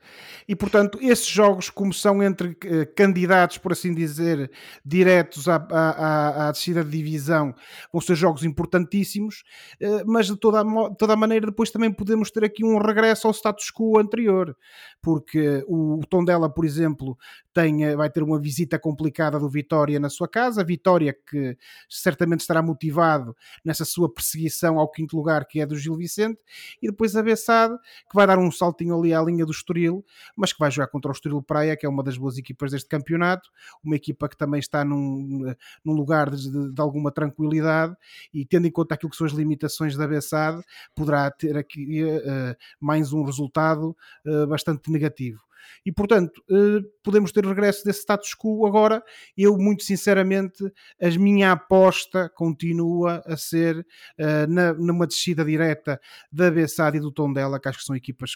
[0.49, 4.51] E, portanto, esses jogos, como são entre uh, candidatos, por assim dizer,
[4.85, 7.53] diretos à, à, à, descida de divisão,
[7.93, 9.43] vão ser jogos importantíssimos,
[9.83, 13.27] uh, mas de toda a, toda a maneira, depois também podemos ter aqui um regresso
[13.27, 14.57] ao status quo anterior,
[15.03, 17.19] porque o, o Tondela, por exemplo,
[17.53, 21.57] tem, vai ter uma visita complicada do Vitória na sua casa, Vitória que
[21.89, 23.35] certamente estará motivado
[23.65, 26.39] nessa sua perseguição ao quinto lugar, que é do Gil Vicente,
[26.83, 27.75] e depois a Bessade,
[28.11, 30.05] que vai dar um saltinho ali à linha do Estoril,
[30.37, 32.87] mas que vai jogar contra o Estoril Praia, que é uma das boas equipas deste
[32.87, 33.49] campeonato,
[33.83, 37.97] uma equipa que também está num, num lugar de, de, alguma tranquilidade.
[38.35, 40.63] E tendo em conta aquilo que são as limitações da Bessade,
[40.95, 45.46] poderá ter aqui uh, mais um resultado uh, bastante negativo.
[45.85, 49.03] E, portanto, uh, podemos ter regresso desse status quo agora.
[49.37, 50.65] Eu, muito sinceramente,
[51.01, 56.01] a minha aposta continua a ser uh, na, numa descida direta
[56.31, 58.33] da Bessade e do Tondela, que acho que são equipas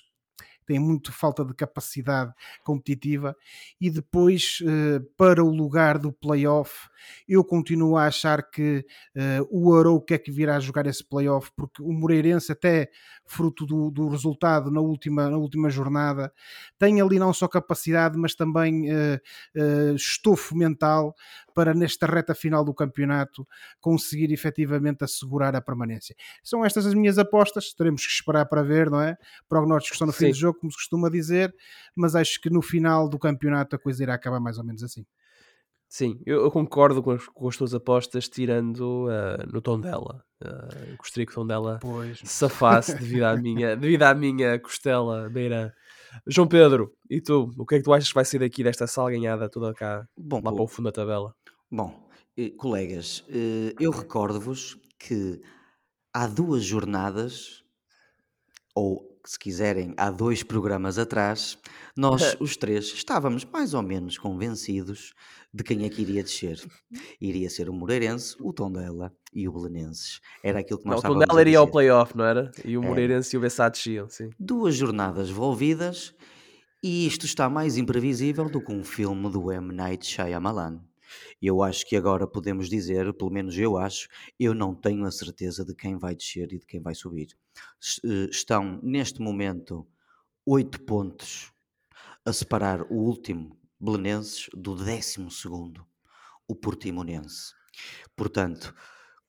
[0.70, 3.36] tem muito falta de capacidade competitiva.
[3.80, 6.88] E depois, uh, para o lugar do playoff,
[7.28, 11.82] eu continuo a achar que uh, o Arouca é que virá jogar esse playoff, porque
[11.82, 12.88] o Moreirense, até
[13.26, 16.32] fruto do, do, resultado na última, na última jornada,
[16.78, 21.16] tem ali não só capacidade, mas também uh, estofo mental
[21.52, 23.46] para nesta reta final do campeonato
[23.80, 26.14] conseguir efetivamente assegurar a permanência.
[26.44, 29.16] São estas as minhas apostas, teremos que esperar para ver, não é?
[29.48, 30.30] Prognósticos estão no fim Sim.
[30.30, 31.54] do jogo, como se costuma dizer,
[31.96, 35.04] mas acho que no final do campeonato a coisa irá acabar mais ou menos assim.
[35.88, 40.24] Sim, eu, eu concordo com as, com as, tuas apostas, tirando uh, no tom dela.
[40.40, 42.20] Uh, gostaria que o tom dela pois.
[42.24, 45.74] safasse devido à minha, devido à minha costela beira.
[46.28, 47.52] João Pedro, e tu?
[47.58, 50.06] O que é que tu achas que vai sair daqui desta sala ganhada toda cá,
[50.16, 51.34] Bom, lá para o fundo da tabela?
[51.68, 55.40] Bom, eh, colegas, eh, eu recordo-vos que
[56.14, 57.64] há duas jornadas,
[58.74, 61.58] ou se quiserem, há dois programas atrás,
[61.96, 65.14] nós os três estávamos mais ou menos convencidos
[65.52, 66.60] de quem é que iria descer.
[67.20, 70.20] Iria ser o Moreirense, o Tondela e o Belenenses.
[70.42, 72.50] Era aquilo que nós não, estávamos O Tondela iria ao playoff, não era?
[72.64, 73.36] E o Moreirense é.
[73.36, 74.30] e o Bessá desciam, sim.
[74.38, 76.14] Duas jornadas envolvidas
[76.82, 79.72] e isto está mais imprevisível do que um filme do M.
[79.72, 80.80] Night Shyamalan.
[81.42, 84.08] Eu acho que agora podemos dizer, pelo menos eu acho,
[84.38, 87.36] eu não tenho a certeza de quem vai descer e de quem vai subir.
[88.04, 89.86] Eh, estão neste momento
[90.46, 91.52] oito pontos
[92.24, 95.86] a separar o último Belenenses do décimo segundo,
[96.46, 97.54] o Portimonense.
[98.14, 98.74] Portanto,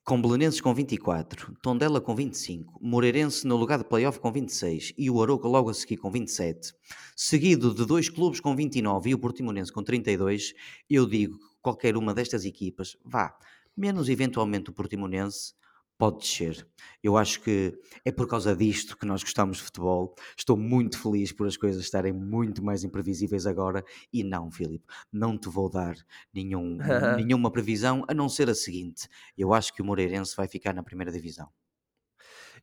[0.03, 5.09] com Belenenses com 24, Tondela com 25, Moreirense no lugar de playoff com 26 e
[5.09, 6.73] o Arouca logo a seguir com 27,
[7.15, 10.53] seguido de dois clubes com 29 e o Portimonense com 32,
[10.89, 13.33] eu digo que qualquer uma destas equipas, vá,
[13.77, 15.53] menos eventualmente o Portimonense,
[16.01, 16.67] pode descer.
[17.03, 20.15] Eu acho que é por causa disto que nós gostamos de futebol.
[20.35, 23.85] Estou muito feliz por as coisas estarem muito mais imprevisíveis agora.
[24.11, 24.83] E não, Filipe,
[25.13, 25.95] não te vou dar
[26.33, 26.79] nenhum,
[27.17, 30.81] nenhuma previsão a não ser a seguinte: eu acho que o Moreirense vai ficar na
[30.81, 31.47] primeira divisão.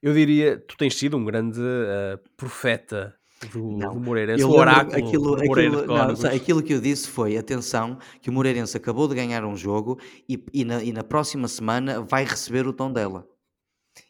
[0.03, 3.17] Eu diria, tu tens sido um grande uh, profeta
[3.53, 7.37] do, não, do Moreirense, o oráculo aquilo, do aquilo, não, aquilo que eu disse foi,
[7.37, 9.97] atenção, que o Moreirense acabou de ganhar um jogo
[10.29, 13.28] e, e, na, e na próxima semana vai receber o tom dela.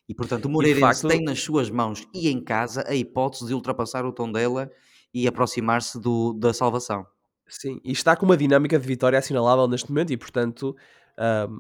[0.09, 1.09] E portanto o Moreirense facto...
[1.09, 4.71] tem nas suas mãos e em casa a hipótese de ultrapassar o tom dela
[5.13, 5.99] e aproximar-se
[6.39, 7.07] da salvação.
[7.47, 10.75] Sim, e está com uma dinâmica de vitória assinalável neste momento e portanto...
[11.19, 11.59] Um,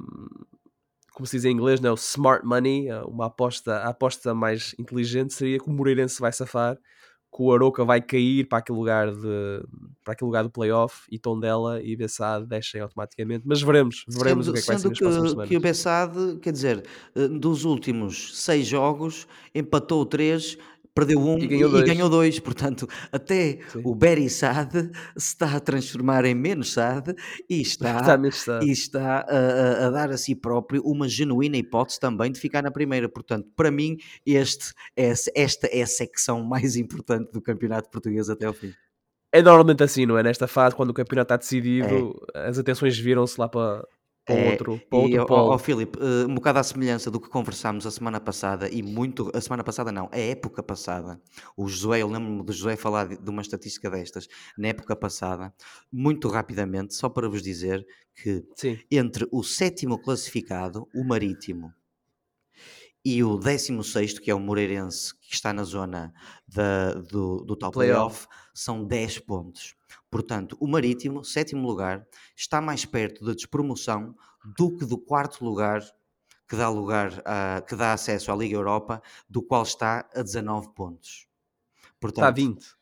[1.12, 1.94] como se diz em inglês, não, é?
[1.94, 6.78] smart money, uma aposta, a aposta mais inteligente seria que o Moreirense vai safar
[7.30, 9.62] que o Aroca vai cair para aquele lugar de
[10.04, 14.52] para aquele lugar do playoff e Tondela e Bessade descem automaticamente, mas veremos, veremos sendo,
[14.52, 15.48] o que é que vai ser nas próximas semanas.
[15.50, 16.82] que o Bessade, quer dizer,
[17.14, 20.56] eh, dos últimos seis jogos empatou três
[20.99, 21.82] perdeu um e ganhou, dois.
[21.82, 22.38] E ganhou dois.
[22.40, 23.82] Portanto, até Sim.
[23.84, 24.72] o Berry Sad
[25.16, 27.14] se está a transformar em menos Sad
[27.49, 32.32] e está, está, e está a, a, dar a si próprio uma genuína hipótese também
[32.32, 33.09] de ficar na primeira.
[33.09, 33.96] Portanto, para mim,
[34.26, 38.72] este é, esta é a secção mais importante do campeonato português até ao fim.
[39.30, 40.22] É normalmente assim, não é?
[40.22, 42.49] Nesta fase, quando o campeonato está decidido, é.
[42.49, 43.86] as atenções viram-se lá para,
[44.28, 45.54] para é, outro, para outro e, polo.
[45.54, 49.30] Oh, Filipe, eh, um bocado à semelhança do que conversámos a semana passada e muito,
[49.34, 51.18] a semana passada não, a época passada,
[51.56, 55.52] o Josué, eu lembro-me do Josué falar de uma estatística destas, na época passada,
[55.90, 58.78] muito rapidamente, só para vos dizer que Sim.
[58.90, 61.72] entre o sétimo classificado, o Marítimo,
[63.04, 66.12] e o 16, que é o Moreirense, que está na zona
[66.46, 69.77] da, do, do tal playoff, play são 10 pontos.
[70.11, 72.06] Portanto, o Marítimo, sétimo lugar,
[72.36, 74.14] está mais perto da despromoção
[74.56, 75.82] do que do quarto lugar
[76.48, 80.70] que dá lugar a, que dá acesso à Liga Europa, do qual está a 19
[80.74, 81.26] pontos.
[82.00, 82.78] Portanto, está a 20.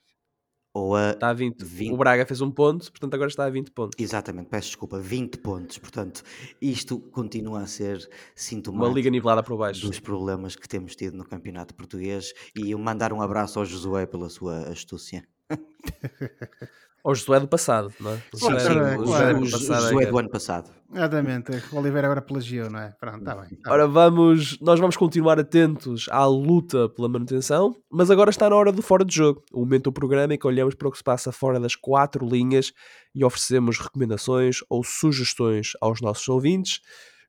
[0.72, 1.64] Ou a está a 20.
[1.64, 1.93] 20.
[1.93, 3.97] O Braga fez um ponto, portanto agora está a 20 pontos.
[3.99, 5.79] Exatamente, peço desculpa, 20 pontos.
[5.79, 6.22] Portanto,
[6.61, 9.87] isto continua a ser sintomático Uma liga nivelada por baixo.
[9.87, 14.29] dos problemas que temos tido no campeonato português e mandar um abraço ao Josué pela
[14.29, 15.27] sua astúcia.
[17.07, 18.23] Ao Josué do passado, não é?
[18.35, 20.73] O Josué, o do, Josué é do ano passado.
[20.93, 22.93] Exatamente, o Oliveira agora plagiou, não é?
[22.99, 23.57] Pronto, está bem.
[23.63, 28.57] Tá Ora, vamos, nós vamos continuar atentos à luta pela manutenção, mas agora está na
[28.57, 30.99] hora do fora de jogo, o momento do programa em que olhamos para o que
[30.99, 32.73] se passa fora das quatro linhas
[33.15, 36.81] e oferecemos recomendações ou sugestões aos nossos ouvintes.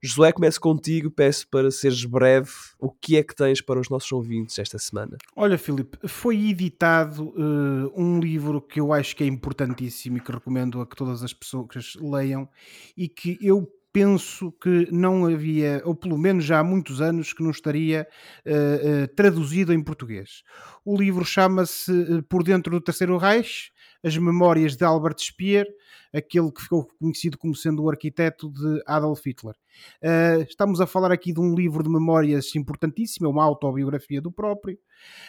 [0.02, 2.52] Josué, começo contigo, peço para seres breve.
[2.80, 5.18] O que é que tens para os nossos ouvintes esta semana?
[5.36, 10.32] Olha, Filipe, foi editado uh, um livro que eu acho que é importantíssimo e que
[10.32, 12.48] recomendo a que todas as pessoas leiam
[12.96, 17.42] e que eu penso que não havia, ou pelo menos já há muitos anos, que
[17.42, 18.08] não estaria
[18.46, 20.44] uh, uh, traduzido em português.
[20.86, 23.72] O livro chama-se Por Dentro do Terceiro Reich,
[24.04, 25.68] As Memórias de Albert Speer,
[26.14, 29.56] aquele que ficou conhecido como sendo o arquiteto de Adolf Hitler.
[30.02, 34.32] Uh, estamos a falar aqui de um livro de memórias importantíssimo, é uma autobiografia do
[34.32, 34.78] próprio,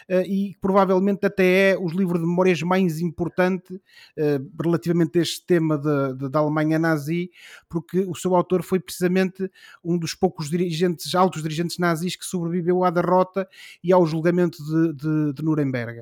[0.09, 5.45] uh, e provavelmente até é os livros de memórias mais importante uh, relativamente a este
[5.45, 7.29] tema da Alemanha nazi,
[7.67, 9.49] porque o seu autor foi precisamente
[9.83, 13.47] um dos poucos dirigentes, altos dirigentes nazis que sobreviveu à derrota
[13.83, 14.57] e ao julgamento
[14.93, 16.01] de, de Nuremberg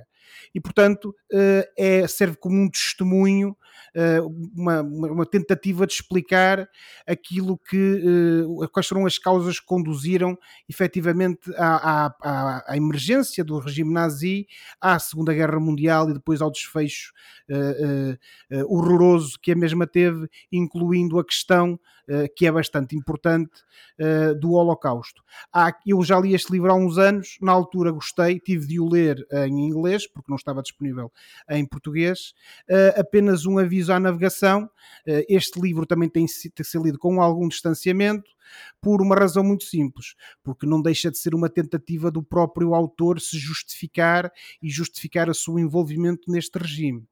[0.54, 1.16] e, portanto,
[1.78, 3.56] é, serve como um testemunho
[4.56, 6.68] uma, uma, tentativa de explicar
[7.06, 8.02] aquilo que
[8.72, 10.38] quais foram as causas que conduziram
[10.70, 14.48] efetivamente à, à, à, emergência do regime nazi,
[14.80, 17.12] à Segunda Guerra Mundial e depois ao desfecho
[18.68, 21.80] horroroso que a mesma teve, incluindo a questão
[22.36, 23.52] que é bastante importante
[24.40, 25.22] do Holocausto.
[25.86, 29.26] Eu já li este livro há uns anos, na altura gostei, tive de o ler
[29.48, 31.12] em inglês, porque não estava disponível
[31.50, 32.34] em português.
[32.98, 34.70] apenas um aviso à navegação:
[35.30, 38.37] este livro também tem de ser lido com algum distanciamento
[38.82, 43.20] por uma razão muito simples, porque não deixa de ser uma tentativa do próprio autor
[43.20, 44.32] se justificar
[44.62, 47.08] e justificar o seu envolvimento neste regime.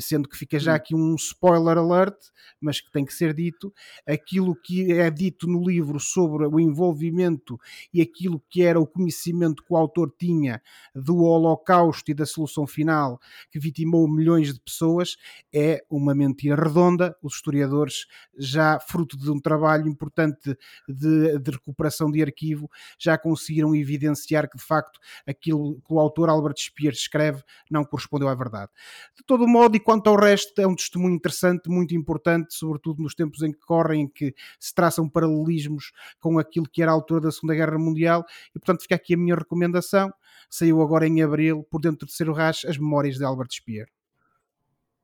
[0.00, 2.16] Sendo que fica já aqui um spoiler alert,
[2.60, 3.72] mas que tem que ser dito,
[4.06, 7.58] aquilo que é dito no livro sobre o envolvimento
[7.92, 10.62] e aquilo que era o conhecimento que o autor tinha
[10.94, 13.20] do Holocausto e da solução final
[13.50, 15.16] que vitimou milhões de pessoas
[15.52, 17.16] é uma mentira redonda.
[17.22, 20.56] Os historiadores, já fruto de um trabalho importante
[20.88, 26.28] de, de, recuperação de arquivo já conseguiram evidenciar que de facto aquilo que o autor
[26.28, 28.70] Albert Speer escreve não correspondeu à verdade.
[29.16, 33.14] De todo modo, e quanto ao resto, é um testemunho interessante, muito importante, sobretudo nos
[33.14, 37.22] tempos em que correm, em que se traçam paralelismos com aquilo que era a altura
[37.22, 38.24] da Segunda Guerra Mundial,
[38.54, 40.12] e portanto fica aqui a minha recomendação.
[40.50, 43.88] Saiu agora em abril, por dentro do terceiro Rás, as memórias de Albert Speer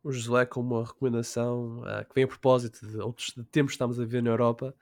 [0.04, 3.98] o Josué com uma recomendação uh, que vem a propósito de outros tempos que estamos
[3.98, 4.74] a viver na Europa,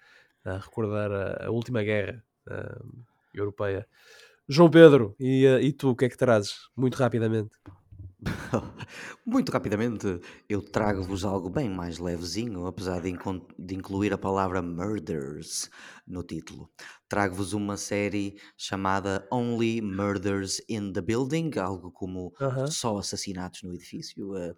[0.45, 3.87] a recordar a, a última guerra uh, europeia.
[4.49, 6.69] João Pedro, e, uh, e tu, o que é que trazes?
[6.77, 7.51] Muito rapidamente.
[9.27, 13.13] Muito rapidamente, eu trago-vos algo bem mais levezinho, apesar de,
[13.59, 15.69] de, incluir a palavra murders
[16.07, 16.71] no título.
[17.09, 22.33] Trago-vos uma série chamada Only Murders in the Building, algo como
[22.69, 24.33] só assassinatos no edifício.
[24.33, 24.55] Uh,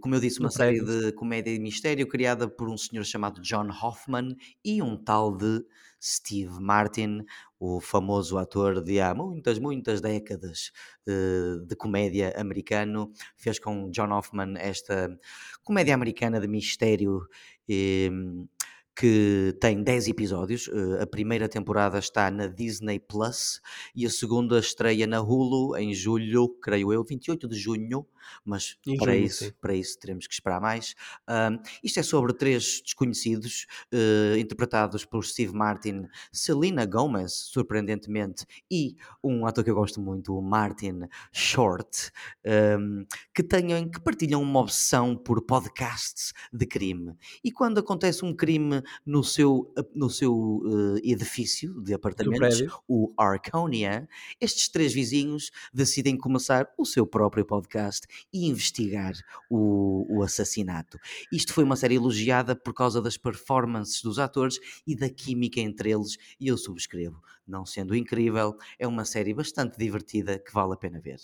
[0.00, 3.68] como eu disse, uma série de comédia e mistério criada por um senhor chamado John
[3.68, 5.64] Hoffman e um tal de
[6.02, 7.24] Steve Martin,
[7.60, 10.72] o famoso ator de há muitas, muitas décadas
[11.06, 15.16] uh, de comédia americano, fez com John Hoffman esta
[15.62, 17.28] comédia americana de mistério.
[18.94, 20.68] Que tem 10 episódios.
[20.68, 23.60] Eh, a primeira temporada está na Disney Plus
[23.94, 28.06] e a segunda estreia na Hulu em julho, creio eu, 28 de junho,
[28.44, 30.94] mas para, junho, isso, para isso teremos que esperar mais.
[31.28, 38.96] Um, isto é sobre três desconhecidos, uh, interpretados por Steve Martin, Selena Gomez, surpreendentemente, e
[39.22, 41.00] um ator que eu gosto muito, o Martin
[41.32, 42.10] Short,
[42.78, 47.14] um, que, tenham, que partilham uma obsessão por podcasts de crime.
[47.42, 53.12] E quando acontece um crime uh, no seu, no seu uh, edifício de apartamentos, o
[53.16, 54.08] Arconia,
[54.40, 59.14] estes três vizinhos decidem começar o seu próprio podcast e investigar
[59.50, 60.98] o, o assassinato.
[61.32, 65.90] Isto foi uma série elogiada por causa das performances dos atores e da química entre
[65.90, 67.20] eles, e eu subscrevo.
[67.46, 71.20] Não sendo incrível, é uma série bastante divertida que vale a pena ver.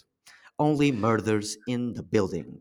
[0.59, 2.61] Only Murders in the Building.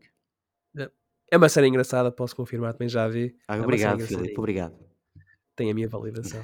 [1.30, 3.36] É uma série engraçada, posso confirmar, também já vi.
[3.46, 4.87] Ah, é obrigado, Filipe, obrigado.
[5.58, 6.40] Tem a minha validação.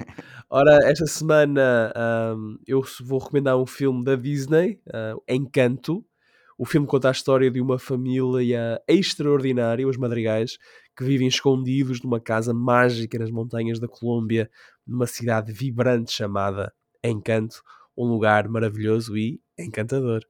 [0.49, 1.93] Ora, esta semana
[2.35, 6.05] um, eu vou recomendar um filme da Disney, uh, Encanto.
[6.57, 10.57] O filme conta a história de uma família extraordinária, os Madrigais,
[10.97, 14.51] que vivem escondidos numa casa mágica nas montanhas da Colômbia,
[14.85, 17.63] numa cidade vibrante chamada Encanto,
[17.97, 20.25] um lugar maravilhoso e encantador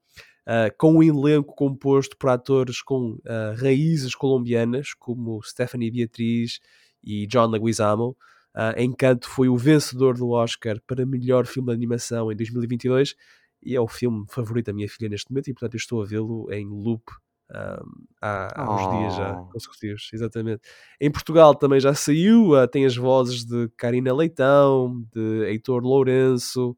[0.45, 6.59] uh, com um elenco composto por atores com uh, raízes colombianas, como Stephanie Beatriz
[7.03, 8.15] e John Leguizamo.
[8.55, 13.13] Uh, Encanto foi o vencedor do Oscar para melhor filme de animação em 2022
[13.61, 16.05] e é o filme favorito da minha filha neste momento e portanto eu estou a
[16.05, 17.03] vê-lo em loop
[17.51, 18.97] um, há, há uns oh.
[18.97, 19.45] dias já oh.
[19.51, 20.61] consecutivos, exatamente.
[20.99, 26.75] Em Portugal também já saiu, uh, tem as vozes de Karina Leitão, de Heitor Lourenço,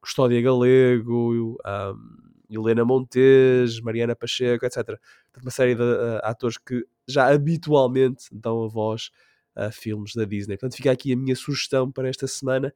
[0.00, 1.56] Custódia Galego, um,
[2.50, 4.98] Helena Montes, Mariana Pacheco, etc.
[5.40, 9.10] Uma série de uh, atores que já habitualmente dão a voz
[9.60, 10.56] a filmes da Disney.
[10.56, 12.72] Portanto, fica aqui a minha sugestão para esta semana: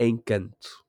[0.00, 0.86] Encanto.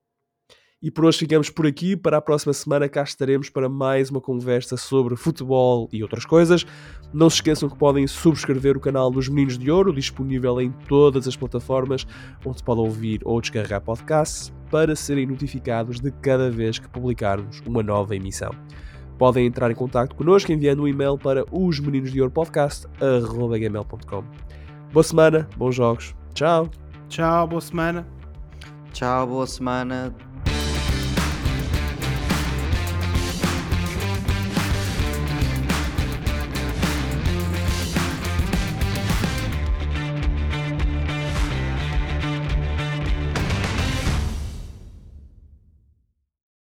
[0.82, 1.98] E por hoje ficamos por aqui.
[1.98, 6.66] Para a próxima semana cá estaremos para mais uma conversa sobre futebol e outras coisas.
[7.14, 11.28] Não se esqueçam que podem subscrever o canal dos Meninos de Ouro, disponível em todas
[11.28, 12.08] as plataformas
[12.46, 17.62] onde se pode ouvir ou descarregar podcasts, para serem notificados de cada vez que publicarmos
[17.66, 18.52] uma nova emissão.
[19.18, 21.78] Podem entrar em contato connosco enviando um e-mail para os
[24.92, 26.16] Boa semana, bons jogos.
[26.34, 26.70] Tchau.
[27.10, 28.08] Tchau, boa semana.
[28.92, 30.16] Tchau, boa semana.